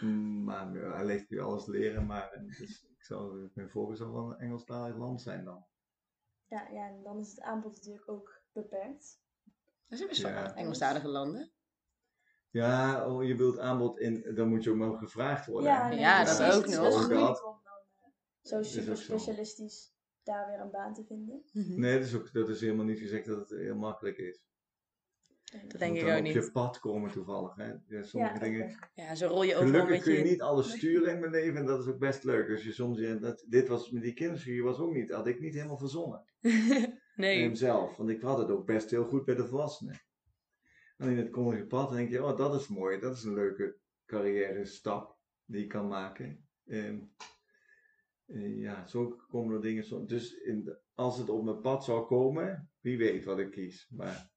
Mm, 0.01 0.45
Maar 0.45 0.73
wellicht 0.73 1.27
kun 1.27 1.37
je 1.37 1.43
alles 1.43 1.67
leren, 1.67 2.07
maar 2.07 2.31
eh, 2.33 2.59
dus 2.59 2.87
ik 3.05 3.11
zou, 3.11 3.51
mijn 3.55 3.71
voorkeur 3.71 3.97
zou 3.97 4.13
wel 4.13 4.31
een 4.31 4.39
Engelstalig 4.39 4.97
land 4.97 5.23
zijn 5.23 5.45
dan. 5.45 5.67
Ja, 6.47 6.69
ja, 6.69 6.89
en 6.89 7.03
dan 7.03 7.19
is 7.19 7.31
het 7.31 7.41
aanbod 7.41 7.75
natuurlijk 7.75 8.09
ook 8.09 8.41
beperkt. 8.53 9.21
Er 9.89 9.97
zijn 9.97 10.09
best 10.09 10.23
wel 10.23 10.31
Ja. 10.31 10.55
Engelstalige 10.55 11.09
landen. 11.09 11.53
Ja, 12.51 13.07
oh, 13.09 13.25
je 13.25 13.37
wilt 13.37 13.59
aanbod 13.59 13.99
in, 13.99 14.35
dan 14.35 14.49
moet 14.49 14.65
je 14.65 14.71
ook 14.71 14.77
maar 14.77 14.99
gevraagd 14.99 15.47
worden. 15.47 15.71
Ja, 15.71 15.89
nee, 15.89 16.25
dat 16.25 16.43
ook 16.43 16.63
Het 16.63 16.71
is 16.71 16.77
nog. 16.77 16.87
Ook 16.87 16.93
moeilijk 16.93 17.21
dat. 17.21 17.45
om 17.45 17.61
dan 17.63 17.73
eh, 17.97 18.11
zo 18.43 18.59
is 18.59 18.67
ook 18.67 18.73
super 18.73 18.97
zo. 18.97 19.03
specialistisch 19.03 19.95
daar 20.23 20.47
weer 20.47 20.61
een 20.61 20.71
baan 20.71 20.95
te 20.95 21.05
vinden. 21.05 21.45
Mhm. 21.53 21.81
Nee, 21.81 21.99
dat 21.99 22.07
is, 22.07 22.15
ook, 22.15 22.33
dat 22.33 22.49
is 22.49 22.61
helemaal 22.61 22.85
niet 22.85 22.99
gezegd 22.99 23.27
dat 23.27 23.39
het 23.39 23.59
heel 23.59 23.77
makkelijk 23.77 24.19
is. 24.19 24.43
Dat 25.69 25.81
denk 25.81 25.97
ik 25.97 26.03
ook 26.09 26.17
op 26.17 26.23
niet. 26.23 26.33
je 26.33 26.51
pad 26.53 26.79
komen 26.79 27.11
toevallig. 27.11 27.55
Hè? 27.57 27.73
Ja, 27.87 28.03
sommige 28.03 28.35
Ja, 28.35 28.41
dingen. 28.41 28.65
ook. 28.65 28.89
Ja, 28.95 29.15
zo 29.15 29.27
rol 29.27 29.43
je 29.43 29.55
overal 29.57 29.73
Gelukkig 29.73 30.03
kun 30.03 30.13
je 30.13 30.19
je... 30.19 30.25
niet 30.25 30.41
alles 30.41 30.71
sturen 30.71 31.13
in 31.15 31.21
mijn 31.21 31.33
leven 31.33 31.57
en 31.57 31.67
dat 31.67 31.81
is 31.81 31.87
ook 31.93 31.99
best 31.99 32.25
leuk. 32.25 32.47
Dus 32.47 32.65
je 32.65 32.73
soms, 32.73 32.99
ja, 32.99 33.15
dat, 33.15 33.45
dit 33.49 33.69
was 33.69 33.91
met 33.91 34.03
die 34.03 34.13
kinderstudie 34.15 34.63
was 34.63 34.79
ook 34.79 34.93
niet, 34.95 35.11
had 35.11 35.27
ik 35.27 35.41
niet 35.41 35.55
helemaal 35.55 35.79
verzonnen. 35.79 36.25
nee. 37.17 37.43
Hem 37.43 37.55
zelf, 37.55 37.97
want 37.97 38.11
ik 38.11 38.21
had 38.21 38.39
het 38.39 38.49
ook 38.51 38.67
best 38.67 38.91
heel 38.91 39.05
goed 39.05 39.25
bij 39.25 39.35
de 39.35 39.47
volwassenen. 39.47 40.01
Alleen 40.99 41.17
het 41.17 41.31
kondige 41.31 41.65
pad, 41.67 41.91
denk 41.93 42.11
je, 42.11 42.25
oh 42.25 42.37
dat 42.37 42.61
is 42.61 42.69
mooi, 42.69 42.99
dat 42.99 43.17
is 43.17 43.25
een 43.25 43.35
leuke 43.35 43.77
carrière 44.07 44.65
stap 44.65 45.17
die 45.45 45.61
je 45.61 45.67
kan 45.67 45.89
maken. 45.89 46.47
Ehm, 46.67 46.99
eh, 48.27 48.59
ja, 48.61 48.87
zo 48.87 49.09
komen 49.29 49.55
er 49.55 49.63
dingen. 49.63 49.85
Zo, 49.85 50.05
dus 50.07 50.33
in 50.35 50.65
de- 50.65 50.79
als 50.95 51.19
het 51.19 51.29
op 51.29 51.45
mijn 51.45 51.61
pad 51.61 51.85
zou 51.85 52.07
komen, 52.07 52.71
wie 52.81 52.99
weet 52.99 53.25
wat 53.25 53.39
ik 53.39 53.51
kies. 53.51 53.89
Maar 53.91 54.31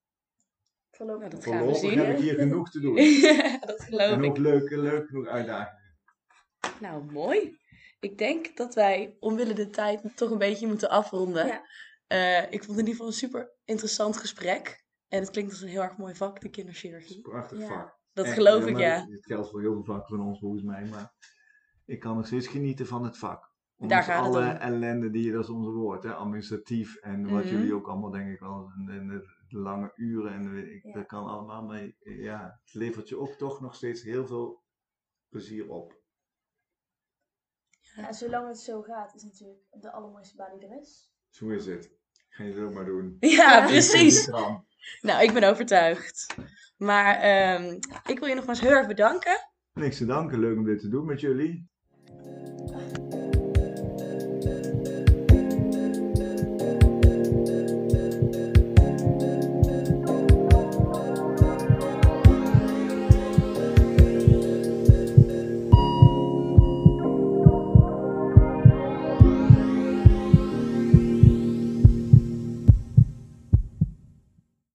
Voorlopig. 0.98 1.20
Nou, 1.28 1.30
dat 1.30 1.44
gaan 1.44 1.66
we 1.66 1.74
zien. 1.74 1.98
heb 1.98 2.16
ik 2.16 2.22
hier 2.22 2.34
genoeg 2.44 2.70
te 2.70 2.80
doen. 2.80 2.94
dat 3.70 3.82
geloof 3.82 4.10
En 4.12 4.22
ik. 4.24 4.30
ook 4.30 4.38
leuk, 4.38 4.70
leuk 4.70 5.06
genoeg 5.06 5.26
uitdagingen. 5.26 5.82
Nou, 6.80 7.12
mooi. 7.12 7.56
Ik 8.00 8.18
denk 8.18 8.56
dat 8.56 8.74
wij 8.74 9.16
omwille 9.20 9.54
de 9.54 9.70
tijd 9.70 10.16
toch 10.16 10.30
een 10.30 10.38
beetje 10.38 10.66
moeten 10.66 10.90
afronden. 10.90 11.46
Ja. 11.46 11.62
Eh, 12.06 12.42
ik 12.52 12.64
vond 12.64 12.66
het 12.66 12.70
in 12.70 12.76
ieder 12.78 12.90
geval 12.92 13.06
een 13.06 13.12
super 13.12 13.52
interessant 13.64 14.16
gesprek. 14.16 14.84
En 15.08 15.20
het 15.20 15.30
klinkt 15.30 15.50
als 15.50 15.60
een 15.60 15.68
heel 15.68 15.82
erg 15.82 15.96
mooi 15.96 16.14
vak, 16.14 16.28
de 16.30 16.34
Het 16.34 16.44
is 16.44 16.50
kinderchirurgie. 16.50 17.16
een 17.16 17.22
prachtig 17.22 17.58
Ja. 17.58 17.66
vak. 17.66 17.96
Dat 18.12 18.24
Echt, 18.26 18.34
geloof 18.34 18.66
ik, 18.66 18.78
ja. 18.78 19.06
Het 19.10 19.24
geldt 19.26 19.50
voor 19.50 19.60
heel 19.60 19.72
veel 19.72 19.84
vakken 19.84 20.16
van 20.16 20.26
ons 20.26 20.38
volgens 20.38 20.62
mij, 20.62 20.84
maar 20.84 21.12
ik 21.84 22.00
kan 22.00 22.16
nog 22.16 22.26
steeds 22.26 22.46
genieten 22.46 22.86
van 22.86 23.04
het 23.04 23.18
vak. 23.18 23.52
Daar 23.76 24.02
gaat 24.02 24.24
het 24.26 24.34
alle 24.34 24.50
om. 24.50 24.56
ellende 24.56 25.10
die 25.10 25.24
je 25.24 25.32
er 25.32 25.44
soms 25.44 25.66
hoort, 25.66 26.02
hè, 26.02 26.12
administratief 26.14 26.96
en 26.96 27.28
wat 27.30 27.44
Mhm. 27.44 27.54
jullie 27.54 27.74
ook 27.74 27.86
allemaal 27.88 28.10
denk 28.10 28.30
ik 28.32 28.40
wel, 28.40 28.70
lange 29.52 29.92
uren 29.96 30.32
en 30.32 30.52
weet 30.52 30.66
ik, 30.70 30.82
Ja. 30.82 30.92
dat 30.92 31.06
kan 31.06 31.26
allemaal, 31.26 31.62
maar 31.62 31.90
ja, 32.00 32.58
het 32.64 32.74
levert 32.74 33.08
je 33.08 33.18
ook 33.18 33.32
toch 33.32 33.60
nog 33.60 33.74
steeds 33.74 34.02
heel 34.02 34.26
veel 34.26 34.62
plezier 35.28 35.68
op. 35.70 35.96
Ja, 37.96 38.12
zolang 38.12 38.48
het 38.48 38.58
zo 38.58 38.82
gaat, 38.82 39.14
is 39.14 39.22
natuurlijk 39.22 39.60
de 39.70 39.92
allermooiste 39.92 40.36
baan 40.36 40.58
die 40.58 40.68
er 40.68 40.80
is. 40.80 41.12
Zo 41.30 41.48
is 41.48 41.66
het. 41.66 41.96
Ga 42.28 42.44
je 42.44 42.52
het 42.52 42.62
ook 42.62 42.72
maar 42.72 42.84
doen. 42.84 43.16
Ja, 43.38 43.66
precies. 43.66 44.26
Nou, 45.00 45.22
ik 45.22 45.32
ben 45.32 45.42
overtuigd. 45.44 46.34
Maar 46.76 47.14
ehm, 47.16 47.78
ik 48.06 48.18
wil 48.18 48.28
je 48.28 48.34
nogmaals 48.34 48.60
heel 48.60 48.70
erg 48.70 48.86
bedanken. 48.86 49.50
Niks 49.72 49.96
te 49.96 50.06
danken, 50.06 50.38
leuk 50.38 50.56
om 50.56 50.64
dit 50.64 50.80
te 50.80 50.88
doen 50.88 51.06
met 51.06 51.20
jullie. 51.20 51.68